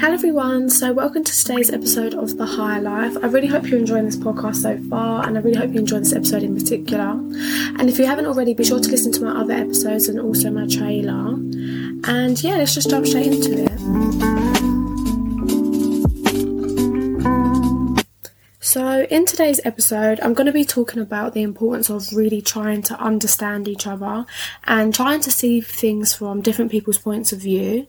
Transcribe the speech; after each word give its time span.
Hello 0.00 0.14
everyone, 0.14 0.70
so 0.70 0.92
welcome 0.92 1.24
to 1.24 1.32
today's 1.32 1.70
episode 1.70 2.14
of 2.14 2.36
The 2.36 2.46
Higher 2.46 2.80
Life. 2.80 3.16
I 3.20 3.26
really 3.26 3.48
hope 3.48 3.66
you're 3.66 3.80
enjoying 3.80 4.04
this 4.04 4.14
podcast 4.14 4.62
so 4.62 4.78
far, 4.88 5.26
and 5.26 5.36
I 5.36 5.40
really 5.40 5.58
hope 5.58 5.72
you 5.72 5.80
enjoy 5.80 5.98
this 5.98 6.12
episode 6.12 6.44
in 6.44 6.54
particular. 6.54 7.10
And 7.10 7.88
if 7.88 7.98
you 7.98 8.06
haven't 8.06 8.26
already, 8.26 8.54
be 8.54 8.62
sure 8.62 8.78
to 8.78 8.90
listen 8.90 9.10
to 9.10 9.24
my 9.24 9.40
other 9.40 9.54
episodes 9.54 10.08
and 10.08 10.20
also 10.20 10.52
my 10.52 10.68
trailer. 10.68 11.34
And 12.04 12.40
yeah, 12.44 12.58
let's 12.58 12.76
just 12.76 12.90
jump 12.90 13.08
straight 13.08 13.26
into 13.26 13.64
it. 13.64 13.77
So, 18.78 19.02
in 19.10 19.26
today's 19.26 19.60
episode, 19.64 20.20
I'm 20.20 20.34
going 20.34 20.46
to 20.46 20.52
be 20.52 20.64
talking 20.64 21.02
about 21.02 21.34
the 21.34 21.42
importance 21.42 21.90
of 21.90 22.12
really 22.12 22.40
trying 22.40 22.82
to 22.82 22.94
understand 23.00 23.66
each 23.66 23.88
other 23.88 24.24
and 24.68 24.94
trying 24.94 25.18
to 25.22 25.32
see 25.32 25.60
things 25.60 26.14
from 26.14 26.42
different 26.42 26.70
people's 26.70 26.98
points 26.98 27.32
of 27.32 27.40
view. 27.40 27.88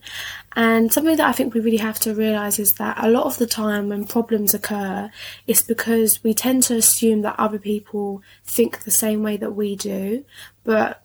And 0.55 0.91
something 0.91 1.15
that 1.17 1.29
I 1.29 1.31
think 1.31 1.53
we 1.53 1.59
really 1.59 1.77
have 1.77 1.99
to 1.99 2.15
realize 2.15 2.57
is 2.57 2.73
that 2.79 2.97
a 3.03 3.07
lot 3.07 3.27
of 3.27 3.37
the 3.37 3.45
time 3.45 3.89
when 3.89 4.07
problems 4.07 4.55
occur, 4.55 5.11
it's 5.45 5.61
because 5.61 6.23
we 6.23 6.33
tend 6.33 6.63
to 6.63 6.77
assume 6.77 7.21
that 7.21 7.35
other 7.37 7.59
people 7.59 8.23
think 8.43 8.79
the 8.79 8.89
same 8.89 9.21
way 9.21 9.37
that 9.37 9.51
we 9.51 9.75
do, 9.75 10.25
but 10.63 11.03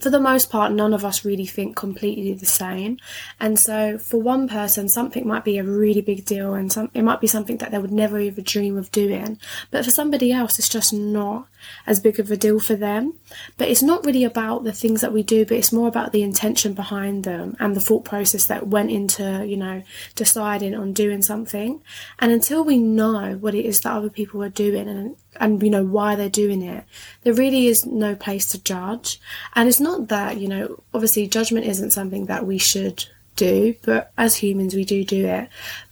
for 0.00 0.08
the 0.08 0.20
most 0.20 0.48
part, 0.50 0.72
none 0.72 0.94
of 0.94 1.04
us 1.04 1.24
really 1.24 1.44
think 1.44 1.76
completely 1.76 2.32
the 2.32 2.46
same. 2.46 2.98
And 3.38 3.58
so, 3.58 3.98
for 3.98 4.20
one 4.20 4.48
person, 4.48 4.88
something 4.88 5.26
might 5.26 5.44
be 5.44 5.58
a 5.58 5.64
really 5.64 6.00
big 6.00 6.24
deal, 6.24 6.54
and 6.54 6.72
some 6.72 6.90
it 6.94 7.02
might 7.02 7.20
be 7.20 7.26
something 7.26 7.58
that 7.58 7.70
they 7.70 7.78
would 7.78 7.92
never 7.92 8.18
even 8.18 8.42
dream 8.42 8.78
of 8.78 8.90
doing. 8.90 9.38
But 9.70 9.84
for 9.84 9.90
somebody 9.90 10.32
else, 10.32 10.58
it's 10.58 10.68
just 10.68 10.92
not 10.94 11.46
as 11.86 12.00
big 12.00 12.18
of 12.18 12.30
a 12.30 12.36
deal 12.36 12.58
for 12.58 12.74
them. 12.74 13.14
But 13.58 13.68
it's 13.68 13.82
not 13.82 14.04
really 14.04 14.24
about 14.24 14.64
the 14.64 14.72
things 14.72 15.02
that 15.02 15.12
we 15.12 15.22
do, 15.22 15.44
but 15.44 15.58
it's 15.58 15.72
more 15.72 15.88
about 15.88 16.12
the 16.12 16.22
intention 16.22 16.72
behind 16.72 17.24
them 17.24 17.56
and 17.60 17.76
the 17.76 17.80
thought 17.80 18.04
process 18.04 18.46
that 18.46 18.68
went 18.68 18.90
into, 18.90 19.44
you 19.46 19.56
know, 19.56 19.82
deciding 20.14 20.74
on 20.74 20.94
doing 20.94 21.22
something. 21.22 21.82
And 22.18 22.32
until 22.32 22.64
we 22.64 22.78
know 22.78 23.36
what 23.36 23.54
it 23.54 23.66
is 23.66 23.80
that 23.80 23.92
other 23.92 24.10
people 24.10 24.42
are 24.42 24.48
doing 24.48 24.88
and 24.88 25.16
and 25.36 25.62
you 25.62 25.70
know 25.70 25.84
why 25.84 26.14
they're 26.14 26.28
doing 26.28 26.62
it, 26.62 26.84
there 27.22 27.34
really 27.34 27.66
is 27.66 27.84
no 27.86 28.14
place 28.14 28.46
to 28.48 28.62
judge. 28.62 29.20
And 29.54 29.68
it's 29.68 29.80
not 29.80 30.08
that, 30.08 30.38
you 30.38 30.48
know, 30.48 30.82
obviously 30.94 31.26
judgment 31.26 31.66
isn't 31.66 31.92
something 31.92 32.26
that 32.26 32.46
we 32.46 32.58
should 32.58 33.04
do, 33.36 33.74
but 33.82 34.12
as 34.16 34.36
humans 34.36 34.74
we 34.74 34.84
do 34.84 35.04
do 35.04 35.26
it. 35.26 35.48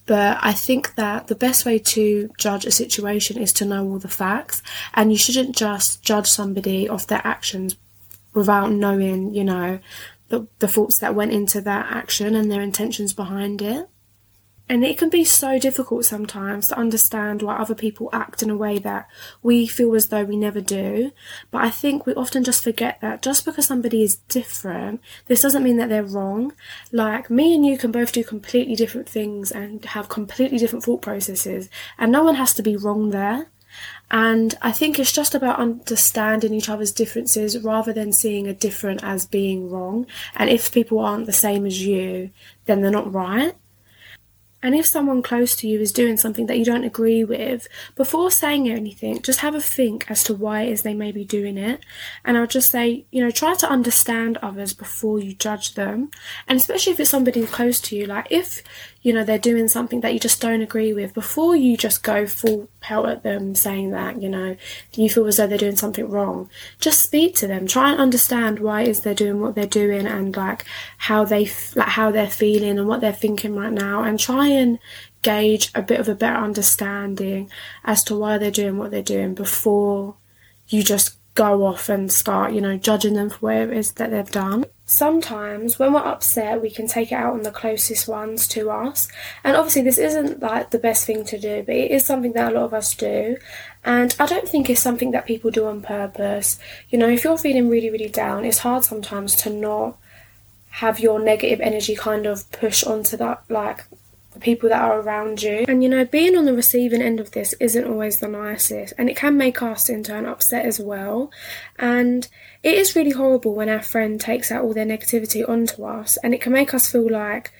But 0.06 0.38
I 0.40 0.52
think 0.52 0.94
that 0.96 1.28
the 1.28 1.34
best 1.34 1.64
way 1.64 1.78
to 1.78 2.30
judge 2.38 2.64
a 2.64 2.72
situation 2.72 3.38
is 3.38 3.52
to 3.54 3.64
know 3.64 3.86
all 3.86 3.98
the 3.98 4.08
facts, 4.08 4.62
and 4.94 5.12
you 5.12 5.18
shouldn't 5.18 5.56
just 5.56 6.02
judge 6.02 6.26
somebody 6.26 6.88
off 6.88 7.06
their 7.06 7.22
actions 7.24 7.76
without 8.34 8.72
knowing, 8.72 9.34
you 9.34 9.44
know, 9.44 9.78
the, 10.28 10.46
the 10.60 10.68
thoughts 10.68 11.00
that 11.00 11.14
went 11.14 11.32
into 11.32 11.60
that 11.60 11.92
action 11.92 12.34
and 12.34 12.50
their 12.50 12.62
intentions 12.62 13.12
behind 13.12 13.60
it. 13.60 13.88
And 14.70 14.84
it 14.84 14.98
can 14.98 15.08
be 15.08 15.24
so 15.24 15.58
difficult 15.58 16.04
sometimes 16.04 16.68
to 16.68 16.78
understand 16.78 17.42
why 17.42 17.56
other 17.56 17.74
people 17.74 18.08
act 18.12 18.40
in 18.40 18.50
a 18.50 18.56
way 18.56 18.78
that 18.78 19.08
we 19.42 19.66
feel 19.66 19.96
as 19.96 20.06
though 20.10 20.22
we 20.22 20.36
never 20.36 20.60
do. 20.60 21.10
But 21.50 21.62
I 21.64 21.70
think 21.70 22.06
we 22.06 22.14
often 22.14 22.44
just 22.44 22.62
forget 22.62 23.00
that 23.00 23.20
just 23.20 23.44
because 23.44 23.66
somebody 23.66 24.04
is 24.04 24.18
different, 24.28 25.00
this 25.26 25.42
doesn't 25.42 25.64
mean 25.64 25.76
that 25.78 25.88
they're 25.88 26.04
wrong. 26.04 26.52
Like 26.92 27.30
me 27.30 27.52
and 27.52 27.66
you 27.66 27.78
can 27.78 27.90
both 27.90 28.12
do 28.12 28.22
completely 28.22 28.76
different 28.76 29.08
things 29.08 29.50
and 29.50 29.84
have 29.86 30.08
completely 30.08 30.58
different 30.58 30.84
thought 30.84 31.02
processes, 31.02 31.68
and 31.98 32.12
no 32.12 32.22
one 32.22 32.36
has 32.36 32.54
to 32.54 32.62
be 32.62 32.76
wrong 32.76 33.10
there. 33.10 33.48
And 34.08 34.56
I 34.62 34.70
think 34.70 35.00
it's 35.00 35.12
just 35.12 35.34
about 35.34 35.58
understanding 35.58 36.54
each 36.54 36.68
other's 36.68 36.92
differences 36.92 37.58
rather 37.58 37.92
than 37.92 38.12
seeing 38.12 38.46
a 38.46 38.54
different 38.54 39.02
as 39.02 39.26
being 39.26 39.68
wrong. 39.68 40.06
And 40.36 40.48
if 40.48 40.70
people 40.70 41.00
aren't 41.00 41.26
the 41.26 41.32
same 41.32 41.66
as 41.66 41.84
you, 41.84 42.30
then 42.66 42.82
they're 42.82 42.90
not 42.92 43.12
right. 43.12 43.56
And 44.62 44.74
if 44.74 44.86
someone 44.86 45.22
close 45.22 45.56
to 45.56 45.68
you 45.68 45.80
is 45.80 45.92
doing 45.92 46.16
something 46.16 46.46
that 46.46 46.58
you 46.58 46.64
don't 46.64 46.84
agree 46.84 47.24
with, 47.24 47.66
before 47.96 48.30
saying 48.30 48.68
anything, 48.68 49.22
just 49.22 49.40
have 49.40 49.54
a 49.54 49.60
think 49.60 50.10
as 50.10 50.22
to 50.24 50.34
why 50.34 50.62
it 50.62 50.72
is 50.72 50.82
they 50.82 50.94
may 50.94 51.12
be 51.12 51.24
doing 51.24 51.56
it. 51.56 51.84
And 52.24 52.36
I'll 52.36 52.46
just 52.46 52.70
say, 52.70 53.06
you 53.10 53.22
know, 53.22 53.30
try 53.30 53.54
to 53.54 53.70
understand 53.70 54.36
others 54.38 54.74
before 54.74 55.18
you 55.18 55.34
judge 55.34 55.74
them. 55.74 56.10
And 56.46 56.58
especially 56.58 56.92
if 56.92 57.00
it's 57.00 57.10
somebody 57.10 57.46
close 57.46 57.80
to 57.82 57.96
you, 57.96 58.06
like 58.06 58.26
if 58.30 58.62
you 59.02 59.12
know, 59.14 59.24
they're 59.24 59.38
doing 59.38 59.66
something 59.66 60.02
that 60.02 60.12
you 60.12 60.20
just 60.20 60.40
don't 60.40 60.60
agree 60.60 60.92
with, 60.92 61.14
before 61.14 61.56
you 61.56 61.76
just 61.76 62.02
go 62.02 62.26
full 62.26 62.68
pelt 62.80 63.06
at 63.06 63.22
them 63.22 63.54
saying 63.54 63.90
that, 63.92 64.20
you 64.20 64.28
know, 64.28 64.56
you 64.94 65.08
feel 65.08 65.26
as 65.26 65.38
though 65.38 65.46
they're 65.46 65.56
doing 65.56 65.76
something 65.76 66.08
wrong, 66.08 66.50
just 66.80 67.00
speak 67.00 67.34
to 67.36 67.46
them. 67.46 67.66
Try 67.66 67.92
and 67.92 68.00
understand 68.00 68.58
why 68.58 68.82
is 68.82 69.00
they're 69.00 69.14
doing 69.14 69.40
what 69.40 69.54
they're 69.54 69.66
doing 69.66 70.06
and 70.06 70.36
like 70.36 70.66
how 70.98 71.24
they 71.24 71.50
like 71.74 71.88
how 71.88 72.10
they're 72.10 72.28
feeling 72.28 72.78
and 72.78 72.88
what 72.88 73.00
they're 73.00 73.12
thinking 73.12 73.56
right 73.56 73.72
now, 73.72 74.02
and 74.02 74.18
try 74.18 74.48
and 74.48 74.78
gauge 75.22 75.70
a 75.74 75.82
bit 75.82 76.00
of 76.00 76.08
a 76.08 76.14
better 76.14 76.38
understanding 76.38 77.50
as 77.84 78.04
to 78.04 78.16
why 78.16 78.38
they're 78.38 78.50
doing 78.50 78.78
what 78.78 78.90
they're 78.90 79.02
doing 79.02 79.34
before 79.34 80.16
you 80.68 80.82
just 80.82 81.16
go 81.34 81.66
off 81.66 81.88
and 81.88 82.12
start, 82.12 82.52
you 82.52 82.60
know, 82.60 82.76
judging 82.76 83.14
them 83.14 83.30
for 83.30 83.38
what 83.38 83.56
it 83.56 83.72
is 83.72 83.92
that 83.92 84.10
they've 84.10 84.30
done. 84.30 84.64
Sometimes 84.90 85.78
when 85.78 85.92
we're 85.92 86.00
upset, 86.00 86.60
we 86.60 86.68
can 86.68 86.88
take 86.88 87.12
it 87.12 87.14
out 87.14 87.34
on 87.34 87.42
the 87.42 87.52
closest 87.52 88.08
ones 88.08 88.48
to 88.48 88.70
us. 88.72 89.06
And 89.44 89.56
obviously, 89.56 89.82
this 89.82 89.98
isn't 89.98 90.40
like 90.40 90.70
the 90.70 90.80
best 90.80 91.06
thing 91.06 91.24
to 91.26 91.38
do, 91.38 91.62
but 91.62 91.76
it 91.76 91.92
is 91.92 92.04
something 92.04 92.32
that 92.32 92.50
a 92.50 92.54
lot 92.56 92.64
of 92.64 92.74
us 92.74 92.92
do. 92.96 93.36
And 93.84 94.16
I 94.18 94.26
don't 94.26 94.48
think 94.48 94.68
it's 94.68 94.80
something 94.80 95.12
that 95.12 95.26
people 95.26 95.52
do 95.52 95.68
on 95.68 95.80
purpose. 95.80 96.58
You 96.88 96.98
know, 96.98 97.08
if 97.08 97.22
you're 97.22 97.38
feeling 97.38 97.68
really, 97.68 97.88
really 97.88 98.08
down, 98.08 98.44
it's 98.44 98.58
hard 98.58 98.82
sometimes 98.82 99.36
to 99.36 99.50
not 99.50 99.96
have 100.70 100.98
your 100.98 101.20
negative 101.20 101.60
energy 101.60 101.94
kind 101.94 102.26
of 102.26 102.50
push 102.50 102.82
onto 102.82 103.16
that, 103.16 103.44
like, 103.48 103.84
the 104.40 104.44
people 104.44 104.68
that 104.68 104.82
are 104.82 105.00
around 105.00 105.42
you. 105.42 105.64
And 105.68 105.82
you 105.82 105.88
know, 105.88 106.04
being 106.04 106.36
on 106.36 106.44
the 106.44 106.54
receiving 106.54 107.02
end 107.02 107.20
of 107.20 107.32
this 107.32 107.54
isn't 107.60 107.86
always 107.86 108.18
the 108.18 108.28
nicest, 108.28 108.94
and 108.98 109.08
it 109.08 109.16
can 109.16 109.36
make 109.36 109.62
us 109.62 109.88
in 109.88 110.02
turn 110.02 110.26
upset 110.26 110.64
as 110.64 110.80
well. 110.80 111.30
And 111.78 112.28
it 112.62 112.74
is 112.76 112.96
really 112.96 113.10
horrible 113.10 113.54
when 113.54 113.68
our 113.68 113.82
friend 113.82 114.20
takes 114.20 114.50
out 114.50 114.64
all 114.64 114.74
their 114.74 114.86
negativity 114.86 115.46
onto 115.48 115.84
us, 115.84 116.16
and 116.22 116.34
it 116.34 116.40
can 116.40 116.52
make 116.52 116.74
us 116.74 116.90
feel 116.90 117.08
like 117.10 117.52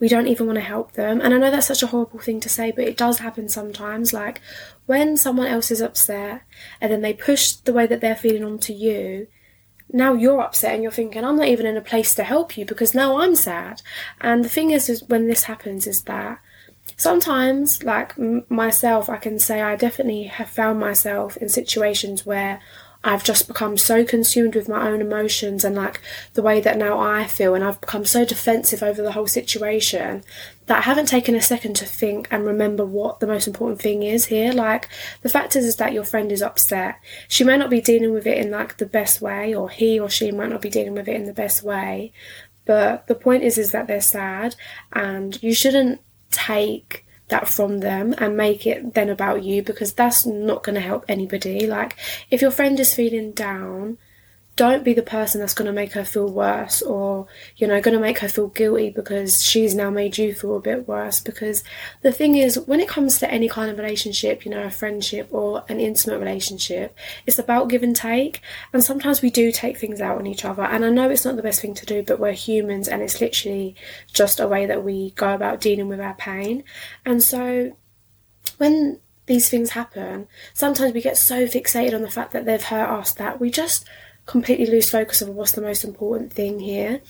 we 0.00 0.08
don't 0.08 0.28
even 0.28 0.46
want 0.46 0.56
to 0.56 0.64
help 0.64 0.92
them. 0.92 1.20
And 1.20 1.34
I 1.34 1.38
know 1.38 1.50
that's 1.50 1.66
such 1.66 1.82
a 1.82 1.88
horrible 1.88 2.20
thing 2.20 2.40
to 2.40 2.48
say, 2.48 2.70
but 2.70 2.84
it 2.84 2.96
does 2.96 3.18
happen 3.18 3.48
sometimes. 3.48 4.12
Like 4.12 4.40
when 4.86 5.16
someone 5.16 5.48
else 5.48 5.72
is 5.72 5.80
upset 5.80 6.42
and 6.80 6.92
then 6.92 7.00
they 7.00 7.12
push 7.12 7.52
the 7.52 7.72
way 7.72 7.86
that 7.86 8.00
they're 8.00 8.14
feeling 8.14 8.44
onto 8.44 8.72
you, 8.72 9.26
now 9.92 10.12
you're 10.14 10.40
upset 10.40 10.74
and 10.74 10.82
you're 10.82 10.92
thinking, 10.92 11.24
I'm 11.24 11.36
not 11.36 11.48
even 11.48 11.66
in 11.66 11.76
a 11.76 11.82
place 11.82 12.14
to 12.16 12.24
help 12.24 12.56
you 12.56 12.64
because 12.64 12.94
now 12.94 13.18
I'm 13.20 13.34
sad. 13.34 13.82
And 14.20 14.44
the 14.44 14.48
thing 14.48 14.70
is, 14.70 14.88
is 14.88 15.02
when 15.04 15.28
this 15.28 15.44
happens, 15.44 15.86
is 15.86 16.02
that 16.02 16.40
sometimes, 16.96 17.82
like 17.82 18.14
m- 18.18 18.44
myself, 18.48 19.08
I 19.08 19.16
can 19.16 19.38
say 19.38 19.62
I 19.62 19.76
definitely 19.76 20.24
have 20.24 20.50
found 20.50 20.80
myself 20.80 21.36
in 21.36 21.48
situations 21.48 22.26
where 22.26 22.60
I've 23.08 23.24
just 23.24 23.48
become 23.48 23.78
so 23.78 24.04
consumed 24.04 24.54
with 24.54 24.68
my 24.68 24.86
own 24.86 25.00
emotions 25.00 25.64
and 25.64 25.74
like 25.74 26.02
the 26.34 26.42
way 26.42 26.60
that 26.60 26.76
now 26.76 26.98
I 26.98 27.24
feel, 27.24 27.54
and 27.54 27.64
I've 27.64 27.80
become 27.80 28.04
so 28.04 28.26
defensive 28.26 28.82
over 28.82 29.00
the 29.00 29.12
whole 29.12 29.26
situation 29.26 30.22
that 30.66 30.78
I 30.78 30.82
haven't 30.82 31.06
taken 31.06 31.34
a 31.34 31.40
second 31.40 31.74
to 31.76 31.86
think 31.86 32.28
and 32.30 32.44
remember 32.44 32.84
what 32.84 33.20
the 33.20 33.26
most 33.26 33.46
important 33.46 33.80
thing 33.80 34.02
is 34.02 34.26
here. 34.26 34.52
Like 34.52 34.90
the 35.22 35.30
fact 35.30 35.56
is, 35.56 35.64
is 35.64 35.76
that 35.76 35.94
your 35.94 36.04
friend 36.04 36.30
is 36.30 36.42
upset. 36.42 37.00
She 37.28 37.44
may 37.44 37.56
not 37.56 37.70
be 37.70 37.80
dealing 37.80 38.12
with 38.12 38.26
it 38.26 38.36
in 38.36 38.50
like 38.50 38.76
the 38.76 38.84
best 38.84 39.22
way, 39.22 39.54
or 39.54 39.70
he 39.70 39.98
or 39.98 40.10
she 40.10 40.30
might 40.30 40.50
not 40.50 40.60
be 40.60 40.68
dealing 40.68 40.92
with 40.92 41.08
it 41.08 41.16
in 41.16 41.24
the 41.24 41.32
best 41.32 41.62
way. 41.62 42.12
But 42.66 43.06
the 43.06 43.14
point 43.14 43.42
is, 43.42 43.56
is 43.56 43.72
that 43.72 43.86
they're 43.86 44.02
sad, 44.02 44.54
and 44.92 45.42
you 45.42 45.54
shouldn't 45.54 46.02
take 46.30 47.06
that 47.28 47.48
from 47.48 47.78
them 47.78 48.14
and 48.18 48.36
make 48.36 48.66
it 48.66 48.94
then 48.94 49.08
about 49.08 49.42
you 49.42 49.62
because 49.62 49.92
that's 49.92 50.26
not 50.26 50.62
going 50.62 50.74
to 50.74 50.80
help 50.80 51.04
anybody. 51.08 51.66
Like, 51.66 51.96
if 52.30 52.40
your 52.40 52.50
friend 52.50 52.78
is 52.80 52.94
feeling 52.94 53.32
down, 53.32 53.98
don't 54.58 54.82
be 54.82 54.92
the 54.92 55.04
person 55.04 55.40
that's 55.40 55.54
going 55.54 55.66
to 55.66 55.72
make 55.72 55.92
her 55.92 56.04
feel 56.04 56.28
worse 56.28 56.82
or, 56.82 57.28
you 57.56 57.64
know, 57.64 57.80
going 57.80 57.94
to 57.94 58.00
make 58.00 58.18
her 58.18 58.28
feel 58.28 58.48
guilty 58.48 58.90
because 58.90 59.40
she's 59.40 59.72
now 59.72 59.88
made 59.88 60.18
you 60.18 60.34
feel 60.34 60.56
a 60.56 60.60
bit 60.60 60.88
worse. 60.88 61.20
Because 61.20 61.62
the 62.02 62.10
thing 62.10 62.34
is, 62.34 62.58
when 62.66 62.80
it 62.80 62.88
comes 62.88 63.20
to 63.20 63.30
any 63.30 63.48
kind 63.48 63.70
of 63.70 63.78
relationship, 63.78 64.44
you 64.44 64.50
know, 64.50 64.64
a 64.64 64.70
friendship 64.70 65.28
or 65.30 65.64
an 65.68 65.78
intimate 65.78 66.18
relationship, 66.18 66.96
it's 67.24 67.38
about 67.38 67.68
give 67.68 67.84
and 67.84 67.94
take. 67.94 68.42
And 68.72 68.82
sometimes 68.82 69.22
we 69.22 69.30
do 69.30 69.52
take 69.52 69.78
things 69.78 70.00
out 70.00 70.18
on 70.18 70.26
each 70.26 70.44
other. 70.44 70.64
And 70.64 70.84
I 70.84 70.90
know 70.90 71.08
it's 71.08 71.24
not 71.24 71.36
the 71.36 71.42
best 71.42 71.60
thing 71.60 71.74
to 71.74 71.86
do, 71.86 72.02
but 72.02 72.18
we're 72.18 72.32
humans 72.32 72.88
and 72.88 73.00
it's 73.00 73.20
literally 73.20 73.76
just 74.12 74.40
a 74.40 74.48
way 74.48 74.66
that 74.66 74.82
we 74.82 75.12
go 75.12 75.32
about 75.32 75.60
dealing 75.60 75.86
with 75.86 76.00
our 76.00 76.14
pain. 76.14 76.64
And 77.06 77.22
so 77.22 77.76
when 78.56 78.98
these 79.26 79.48
things 79.48 79.70
happen, 79.70 80.26
sometimes 80.52 80.94
we 80.94 81.00
get 81.00 81.16
so 81.16 81.46
fixated 81.46 81.94
on 81.94 82.02
the 82.02 82.10
fact 82.10 82.32
that 82.32 82.44
they've 82.44 82.60
hurt 82.60 82.88
us 82.88 83.12
that 83.12 83.38
we 83.38 83.50
just 83.52 83.84
completely 84.28 84.66
lose 84.66 84.90
focus 84.90 85.20
of 85.20 85.30
what's 85.30 85.52
the 85.52 85.60
most 85.60 85.82
important 85.82 86.32
thing 86.32 86.60
here. 86.60 87.00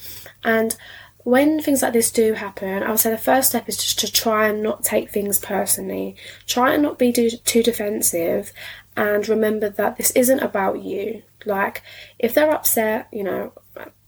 And 0.45 0.75
when 1.25 1.61
things 1.61 1.83
like 1.83 1.93
this 1.93 2.11
do 2.11 2.33
happen, 2.33 2.83
I 2.83 2.91
would 2.91 3.01
say 3.01 3.11
the 3.11 3.19
first 3.19 3.51
step 3.51 3.69
is 3.69 3.77
just 3.77 3.99
to 3.99 4.11
try 4.11 4.49
and 4.49 4.63
not 4.63 4.85
take 4.85 5.11
things 5.11 5.39
personally. 5.39 6.17
Try 6.47 6.73
and 6.73 6.83
not 6.83 6.99
be 6.99 7.13
too, 7.13 7.29
too 7.31 7.63
defensive 7.63 8.53
and 8.97 9.29
remember 9.29 9.69
that 9.69 9.97
this 9.97 10.11
isn't 10.13 10.41
about 10.41 10.83
you. 10.83 11.23
Like, 11.45 11.83
if 12.19 12.35
they're 12.35 12.51
upset, 12.51 13.09
you 13.13 13.25
know, 13.25 13.53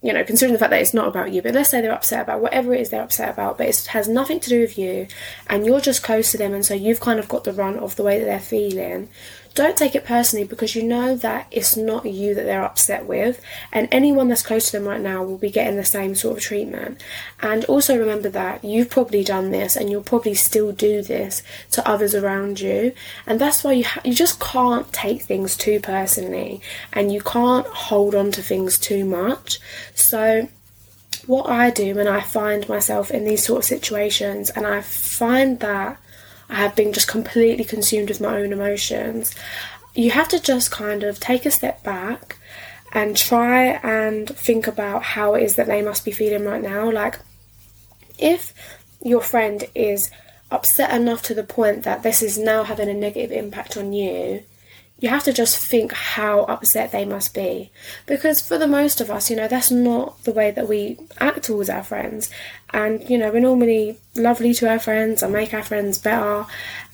you 0.02 0.12
know, 0.12 0.24
considering 0.24 0.54
the 0.54 0.58
fact 0.58 0.70
that 0.70 0.80
it's 0.80 0.94
not 0.94 1.08
about 1.08 1.32
you, 1.32 1.42
but 1.42 1.54
let's 1.54 1.68
say 1.68 1.80
they're 1.80 1.92
upset 1.92 2.22
about 2.22 2.40
whatever 2.40 2.72
it 2.72 2.80
is 2.80 2.88
they're 2.88 3.02
upset 3.02 3.28
about, 3.28 3.58
but 3.58 3.66
it 3.66 3.86
has 3.86 4.08
nothing 4.08 4.40
to 4.40 4.48
do 4.48 4.60
with 4.60 4.78
you, 4.78 5.06
and 5.46 5.66
you're 5.66 5.80
just 5.80 6.02
close 6.02 6.30
to 6.30 6.38
them, 6.38 6.54
and 6.54 6.64
so 6.64 6.74
you've 6.74 7.00
kind 7.00 7.20
of 7.20 7.28
got 7.28 7.44
the 7.44 7.52
run 7.52 7.78
of 7.78 7.96
the 7.96 8.02
way 8.02 8.18
that 8.18 8.24
they're 8.24 8.40
feeling 8.40 9.10
don't 9.54 9.76
take 9.76 9.94
it 9.94 10.04
personally 10.04 10.44
because 10.46 10.76
you 10.76 10.82
know 10.82 11.16
that 11.16 11.46
it's 11.50 11.76
not 11.76 12.06
you 12.06 12.34
that 12.34 12.44
they're 12.44 12.62
upset 12.62 13.06
with, 13.06 13.40
and 13.72 13.88
anyone 13.90 14.28
that's 14.28 14.42
close 14.42 14.66
to 14.66 14.78
them 14.78 14.86
right 14.86 15.00
now 15.00 15.22
will 15.22 15.38
be 15.38 15.50
getting 15.50 15.76
the 15.76 15.84
same 15.84 16.14
sort 16.14 16.36
of 16.38 16.42
treatment. 16.42 17.02
And 17.42 17.64
also 17.64 17.98
remember 17.98 18.28
that 18.30 18.64
you've 18.64 18.90
probably 18.90 19.24
done 19.24 19.50
this, 19.50 19.76
and 19.76 19.90
you'll 19.90 20.02
probably 20.02 20.34
still 20.34 20.72
do 20.72 21.02
this 21.02 21.42
to 21.72 21.86
others 21.88 22.14
around 22.14 22.60
you, 22.60 22.92
and 23.26 23.40
that's 23.40 23.64
why 23.64 23.72
you 23.72 23.84
ha- 23.84 24.02
you 24.04 24.14
just 24.14 24.40
can't 24.40 24.92
take 24.92 25.22
things 25.22 25.56
too 25.56 25.80
personally, 25.80 26.60
and 26.92 27.12
you 27.12 27.20
can't 27.20 27.66
hold 27.66 28.14
on 28.14 28.30
to 28.32 28.42
things 28.42 28.78
too 28.78 29.04
much. 29.04 29.58
So 29.94 30.48
what 31.26 31.48
I 31.48 31.70
do 31.70 31.94
when 31.94 32.08
I 32.08 32.20
find 32.20 32.68
myself 32.68 33.10
in 33.10 33.24
these 33.24 33.44
sort 33.44 33.58
of 33.58 33.64
situations, 33.64 34.50
and 34.50 34.66
I 34.66 34.80
find 34.80 35.60
that 35.60 35.98
I 36.50 36.56
have 36.56 36.74
been 36.74 36.92
just 36.92 37.08
completely 37.08 37.64
consumed 37.64 38.08
with 38.08 38.20
my 38.20 38.36
own 38.36 38.52
emotions. 38.52 39.34
You 39.94 40.10
have 40.10 40.28
to 40.28 40.40
just 40.40 40.70
kind 40.70 41.04
of 41.04 41.20
take 41.20 41.46
a 41.46 41.50
step 41.50 41.82
back 41.82 42.36
and 42.92 43.16
try 43.16 43.78
and 43.82 44.28
think 44.28 44.66
about 44.66 45.02
how 45.02 45.34
it 45.34 45.44
is 45.44 45.54
that 45.54 45.68
they 45.68 45.80
must 45.80 46.04
be 46.04 46.10
feeling 46.10 46.44
right 46.44 46.62
now. 46.62 46.90
Like, 46.90 47.20
if 48.18 48.52
your 49.02 49.20
friend 49.20 49.64
is 49.74 50.10
upset 50.50 50.92
enough 50.92 51.22
to 51.22 51.34
the 51.34 51.44
point 51.44 51.84
that 51.84 52.02
this 52.02 52.22
is 52.22 52.36
now 52.36 52.64
having 52.64 52.88
a 52.88 52.94
negative 52.94 53.30
impact 53.30 53.76
on 53.76 53.92
you, 53.92 54.42
you 55.00 55.08
have 55.08 55.24
to 55.24 55.32
just 55.32 55.56
think 55.56 55.92
how 55.92 56.42
upset 56.42 56.92
they 56.92 57.06
must 57.06 57.34
be. 57.34 57.70
Because 58.06 58.46
for 58.46 58.58
the 58.58 58.68
most 58.68 59.00
of 59.00 59.10
us, 59.10 59.30
you 59.30 59.36
know, 59.36 59.48
that's 59.48 59.70
not 59.70 60.22
the 60.24 60.32
way 60.32 60.50
that 60.50 60.68
we 60.68 60.98
act 61.18 61.44
towards 61.44 61.70
our 61.70 61.82
friends. 61.82 62.30
And, 62.70 63.08
you 63.08 63.16
know, 63.16 63.32
we're 63.32 63.40
normally 63.40 63.98
lovely 64.14 64.52
to 64.54 64.68
our 64.68 64.78
friends 64.78 65.22
and 65.22 65.32
make 65.32 65.54
our 65.54 65.62
friends 65.62 65.96
better 65.98 66.44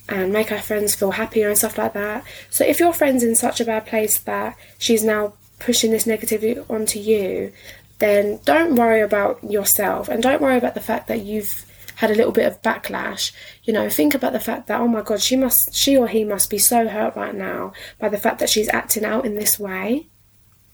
and 0.09 0.33
make 0.33 0.53
our 0.53 0.61
friends 0.61 0.95
feel 0.95 1.11
happier 1.11 1.49
and 1.49 1.59
stuff 1.59 1.77
like 1.77 1.95
that. 1.95 2.25
So 2.49 2.65
if 2.65 2.79
your 2.79 2.93
friend's 2.93 3.25
in 3.25 3.35
such 3.35 3.61
a 3.61 3.65
bad 3.65 3.87
place 3.87 4.19
that 4.21 4.57
she's 4.79 5.03
now 5.03 5.35
pushing 5.59 5.91
this 5.91 6.07
negativity 6.07 6.65
onto 6.71 7.01
you, 7.01 7.53
then 7.99 8.39
don't 8.45 8.77
worry 8.77 9.01
about 9.01 9.43
yourself 9.43 10.09
and 10.09 10.23
don't 10.23 10.43
worry 10.43 10.59
about 10.59 10.75
the 10.75 10.81
fact 10.81 11.09
that 11.09 11.23
you've 11.23 11.67
had 11.97 12.11
a 12.11 12.15
little 12.15 12.33
bit 12.33 12.47
of 12.47 12.63
backlash, 12.63 13.33
you 13.65 13.73
know, 13.73 13.89
think 13.89 14.15
about 14.15 14.33
the 14.33 14.41
fact 14.41 14.67
that, 14.67 14.81
oh 14.81 14.89
my 14.89 15.03
God, 15.03 15.21
she 15.21 15.37
must, 15.37 15.75
she 15.75 15.97
or 15.97 16.07
he 16.09 16.25
must 16.25 16.49
be 16.51 16.59
so 16.59 16.89
hurt 16.89 17.17
right 17.17 17.35
now 17.35 17.73
by 17.99 18.09
the 18.09 18.19
fact 18.19 18.39
that 18.39 18.51
she's 18.51 18.69
acting 18.69 19.05
out 19.05 19.25
in 19.25 19.35
this 19.35 19.59
way. 19.59 20.07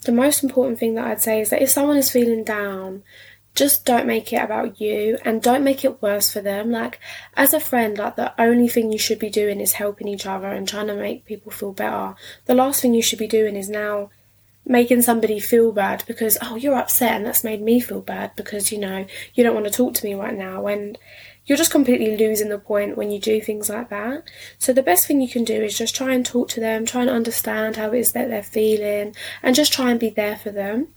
The 0.03 0.13
most 0.13 0.43
important 0.43 0.79
thing 0.79 0.95
that 0.95 1.07
I'd 1.07 1.23
say 1.23 1.41
is 1.41 1.51
that 1.51 1.63
if 1.63 1.71
someone 1.71 1.97
is 1.97 2.11
feeling 2.11 2.43
down, 2.43 3.05
just 3.55 3.85
don't 3.85 4.07
make 4.07 4.33
it 4.33 4.43
about 4.43 4.81
you 4.81 5.19
and 5.25 5.43
don't 5.43 5.63
make 5.63 5.85
it 5.85 6.03
worse 6.03 6.33
for 6.33 6.41
them. 6.41 6.71
Like, 6.71 6.99
as 7.35 7.55
a 7.55 7.61
friend, 7.61 7.99
like, 7.99 8.17
the 8.17 8.41
only 8.41 8.67
thing 8.67 8.91
you 8.91 8.99
should 8.99 9.19
be 9.19 9.31
doing 9.31 9.61
is 9.61 9.75
helping 9.75 10.09
each 10.09 10.27
other 10.27 10.49
and 10.49 10.67
trying 10.67 10.87
to 10.89 10.95
make 10.95 11.25
people 11.25 11.53
feel 11.53 11.73
better. 11.73 12.15
The 12.47 12.55
last 12.55 12.81
thing 12.81 12.95
you 12.95 13.03
should 13.03 13.19
be 13.19 13.29
doing 13.29 13.55
is 13.55 13.69
now 13.69 14.11
making 14.64 15.03
somebody 15.03 15.41
feel 15.41 15.73
bad 15.73 16.05
because 16.06 16.38
oh 16.41 16.56
you're 16.56 16.76
upset 16.76 17.12
and 17.12 17.26
that's 17.26 17.44
made 17.44 17.61
me 17.61 17.81
feel 17.81 18.00
bad 18.00 18.35
because 18.37 18.70
you 18.70 18.79
know 18.79 19.05
you 19.35 19.43
don't 19.43 19.55
want 19.55 19.67
to 19.67 19.73
talk 19.73 19.94
to 19.94 20.05
me 20.05 20.14
right 20.14 20.37
now 20.37 20.67
and 20.67 20.99
you're 21.44 21.59
just 21.59 21.73
completely 21.73 22.17
losing 22.17 22.49
the 22.49 22.59
point 22.59 22.97
when 22.97 23.11
you 23.11 23.19
do 23.19 23.41
things 23.41 23.69
like 23.69 23.91
that 23.91 24.23
so 24.59 24.73
the 24.73 24.82
best 24.82 25.06
thing 25.06 25.20
you 25.20 25.29
can 25.29 25.44
do 25.44 25.61
is 25.62 25.76
just 25.76 25.97
try 25.97 26.14
and 26.14 26.25
talk 26.25 26.49
to 26.49 26.61
them 26.61 26.87
try 26.87 27.00
and 27.00 27.11
understand 27.11 27.76
how 27.76 27.91
it 27.91 27.99
is 27.99 28.12
that 28.12 28.29
they're 28.29 28.43
feeling 28.43 29.14
and 29.43 29.56
just 29.56 29.73
try 29.73 29.91
and 29.91 29.99
be 29.99 30.11
there 30.11 30.37
for 30.37 30.50
them 30.50 30.88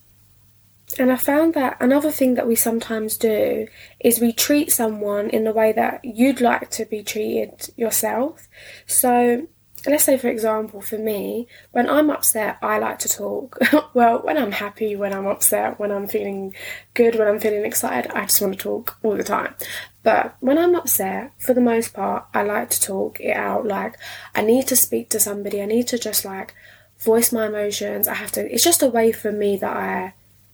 and 1.00 1.11
I 1.11 1.15
found 1.15 1.56
that 1.56 1.77
another 1.79 2.11
thing 2.11 2.35
that 2.35 2.47
we 2.47 2.56
sometimes 2.56 3.18
do 3.18 3.68
is 4.00 4.19
we 4.19 4.31
treat 4.31 4.71
someone 4.71 5.29
in 5.29 5.44
the 5.44 5.51
way 5.51 5.71
that 5.73 6.06
you'd 6.06 6.41
like 6.41 6.69
to 6.71 6.85
be 6.85 7.03
treated 7.03 7.69
yourself. 7.75 8.47
So 8.85 9.47
let's 9.91 10.03
say 10.03 10.17
for 10.17 10.27
example 10.27 10.81
for 10.81 10.97
me 10.97 11.47
when 11.71 11.89
i'm 11.89 12.09
upset 12.09 12.57
i 12.61 12.77
like 12.77 12.99
to 12.99 13.09
talk. 13.09 13.57
Well 13.93 14.19
when 14.23 14.37
i'm 14.37 14.51
happy 14.51 14.95
when 14.95 15.13
i'm 15.13 15.27
upset 15.27 15.79
when 15.79 15.91
i'm 15.91 16.07
feeling 16.07 16.53
good 16.93 17.15
when 17.15 17.27
i'm 17.27 17.39
feeling 17.39 17.65
excited 17.65 18.11
i 18.11 18.21
just 18.23 18.41
want 18.41 18.53
to 18.57 18.59
talk 18.59 18.97
all 19.03 19.15
the 19.15 19.23
time. 19.23 19.55
But 20.03 20.35
when 20.39 20.57
i'm 20.57 20.75
upset 20.75 21.31
for 21.39 21.53
the 21.53 21.61
most 21.61 21.93
part 21.93 22.25
i 22.33 22.43
like 22.43 22.69
to 22.71 22.81
talk 22.81 23.19
it 23.19 23.35
out 23.35 23.65
like 23.65 23.97
i 24.33 24.41
need 24.41 24.67
to 24.67 24.75
speak 24.75 25.09
to 25.09 25.19
somebody 25.19 25.61
i 25.61 25.65
need 25.65 25.87
to 25.89 25.97
just 25.97 26.25
like 26.25 26.53
voice 26.99 27.31
my 27.31 27.47
emotions. 27.47 28.07
I 28.07 28.15
have 28.15 28.31
to 28.33 28.53
it's 28.53 28.63
just 28.63 28.83
a 28.83 28.87
way 28.87 29.11
for 29.11 29.31
me 29.31 29.57
that 29.57 29.75
i 29.75 30.13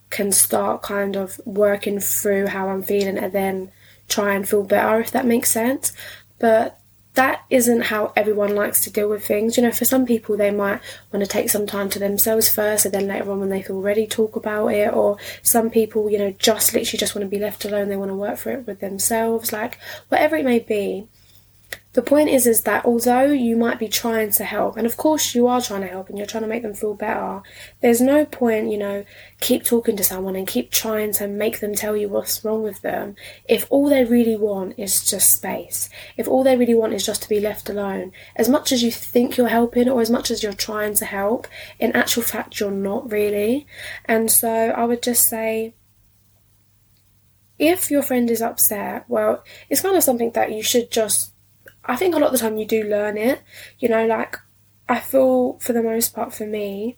can 0.10 0.32
start 0.32 0.82
kind 0.82 1.16
of 1.16 1.40
working 1.46 2.00
through 2.00 2.48
how 2.48 2.70
i'm 2.70 2.84
feeling 2.84 3.18
and 3.18 3.32
then 3.32 3.72
try 4.12 4.34
and 4.34 4.48
feel 4.48 4.64
better 4.64 5.00
if 5.00 5.12
that 5.12 5.26
makes 5.26 5.50
sense. 5.50 5.94
But 6.38 6.80
that 7.14 7.44
isn't 7.50 7.82
how 7.82 8.14
everyone 8.16 8.56
likes 8.56 8.84
to 8.84 8.90
deal 8.90 9.10
with 9.10 9.26
things. 9.26 9.58
You 9.58 9.64
know, 9.64 9.72
for 9.72 9.86
some 9.86 10.06
people, 10.06 10.38
they 10.38 10.52
might 10.52 10.80
want 11.12 11.24
to 11.24 11.28
take 11.28 11.50
some 11.50 11.68
time 11.68 11.90
to 11.90 12.00
themselves 12.00 12.48
first, 12.50 12.86
and 12.86 12.94
then 12.94 13.08
later 13.08 13.32
on, 13.32 13.40
when 13.40 13.50
they 13.50 13.62
feel 13.62 13.82
ready, 13.82 14.08
talk 14.08 14.36
about 14.36 14.68
it. 14.68 14.94
Or 14.94 15.18
some 15.42 15.70
people, 15.70 16.10
you 16.10 16.18
know, 16.18 16.32
just 16.32 16.74
literally 16.74 17.00
just 17.00 17.16
want 17.16 17.26
to 17.26 17.30
be 17.30 17.42
left 17.42 17.66
alone. 17.66 17.90
They 17.90 17.98
want 17.98 18.12
to 18.12 18.16
work 18.16 18.38
for 18.38 18.52
it 18.52 18.66
with 18.66 18.80
themselves. 18.80 19.52
Like 19.52 19.78
whatever 20.10 20.38
it 20.38 20.46
may 20.46 20.60
be, 20.60 21.08
the 21.94 22.02
point 22.02 22.30
is 22.30 22.48
is 22.48 22.62
that 22.62 22.86
although 22.86 23.26
you 23.26 23.58
might 23.58 23.80
be 23.80 23.88
trying 23.88 24.32
to 24.32 24.44
help 24.44 24.78
and 24.78 24.86
of 24.86 24.98
course 24.98 25.36
you 25.36 25.48
are 25.48 25.62
trying 25.62 25.82
to 25.82 25.88
help 25.88 26.10
and 26.10 26.18
you're 26.18 26.28
trying 26.28 26.44
to 26.44 26.50
make 26.50 26.64
them 26.64 26.74
feel 26.74 26.94
better 26.94 27.42
there's 27.82 28.02
no 28.02 28.26
point 28.26 28.72
you 28.72 28.78
know 28.78 29.04
keep 29.40 29.64
talking 29.64 29.98
to 29.98 30.04
someone 30.04 30.36
and 30.36 30.48
keep 30.48 30.72
trying 30.72 31.12
to 31.12 31.28
make 31.28 31.60
them 31.60 31.74
tell 31.74 31.98
you 31.98 32.08
what's 32.08 32.46
wrong 32.46 32.64
with 32.64 32.82
them 32.82 33.16
if 33.50 33.66
all 33.70 33.90
they 33.90 34.06
really 34.06 34.36
want 34.36 34.78
is 34.78 35.04
just 35.04 35.32
space. 35.32 35.90
If 36.18 36.28
all 36.28 36.44
they 36.44 36.56
really 36.56 36.76
want 36.76 36.94
is 36.94 37.06
just 37.06 37.24
to 37.24 37.30
be 37.30 37.40
left 37.40 37.70
alone. 37.70 38.12
As 38.36 38.48
much 38.48 38.72
as 38.72 38.84
you 38.84 38.92
think 38.92 39.38
you're 39.38 39.48
helping 39.48 39.90
or 39.90 40.02
as 40.02 40.10
much 40.10 40.30
as 40.30 40.44
you're 40.44 40.54
trying 40.54 40.94
to 40.96 41.06
help 41.06 41.48
in 41.80 41.92
actual 41.94 42.24
fact 42.24 42.60
you're 42.60 42.72
not 42.72 43.12
really. 43.12 43.66
And 44.06 44.32
so 44.32 44.50
i 44.50 44.84
would 44.86 45.02
just 45.02 45.24
say 45.28 45.74
if 47.58 47.92
your 47.92 48.02
friend 48.02 48.30
is 48.30 48.42
upset 48.42 49.06
well 49.08 49.44
it's 49.70 49.82
kind 49.82 49.96
of 49.96 50.04
something 50.04 50.32
that 50.32 50.52
you 50.52 50.64
should 50.64 50.90
just 50.92 51.31
I 51.92 51.98
think 51.98 52.16
a 52.16 52.20
lot 52.20 52.28
of 52.28 52.32
the 52.32 52.40
time 52.40 52.58
you 52.58 52.66
do 52.66 52.84
learn 52.84 53.18
it. 53.18 53.42
You 53.80 53.90
know, 53.90 54.06
like 54.08 54.38
I 54.88 55.00
feel 55.00 55.60
for 55.60 55.74
the 55.74 55.84
most 55.84 56.16
part 56.16 56.34
for 56.34 56.46
me, 56.46 56.98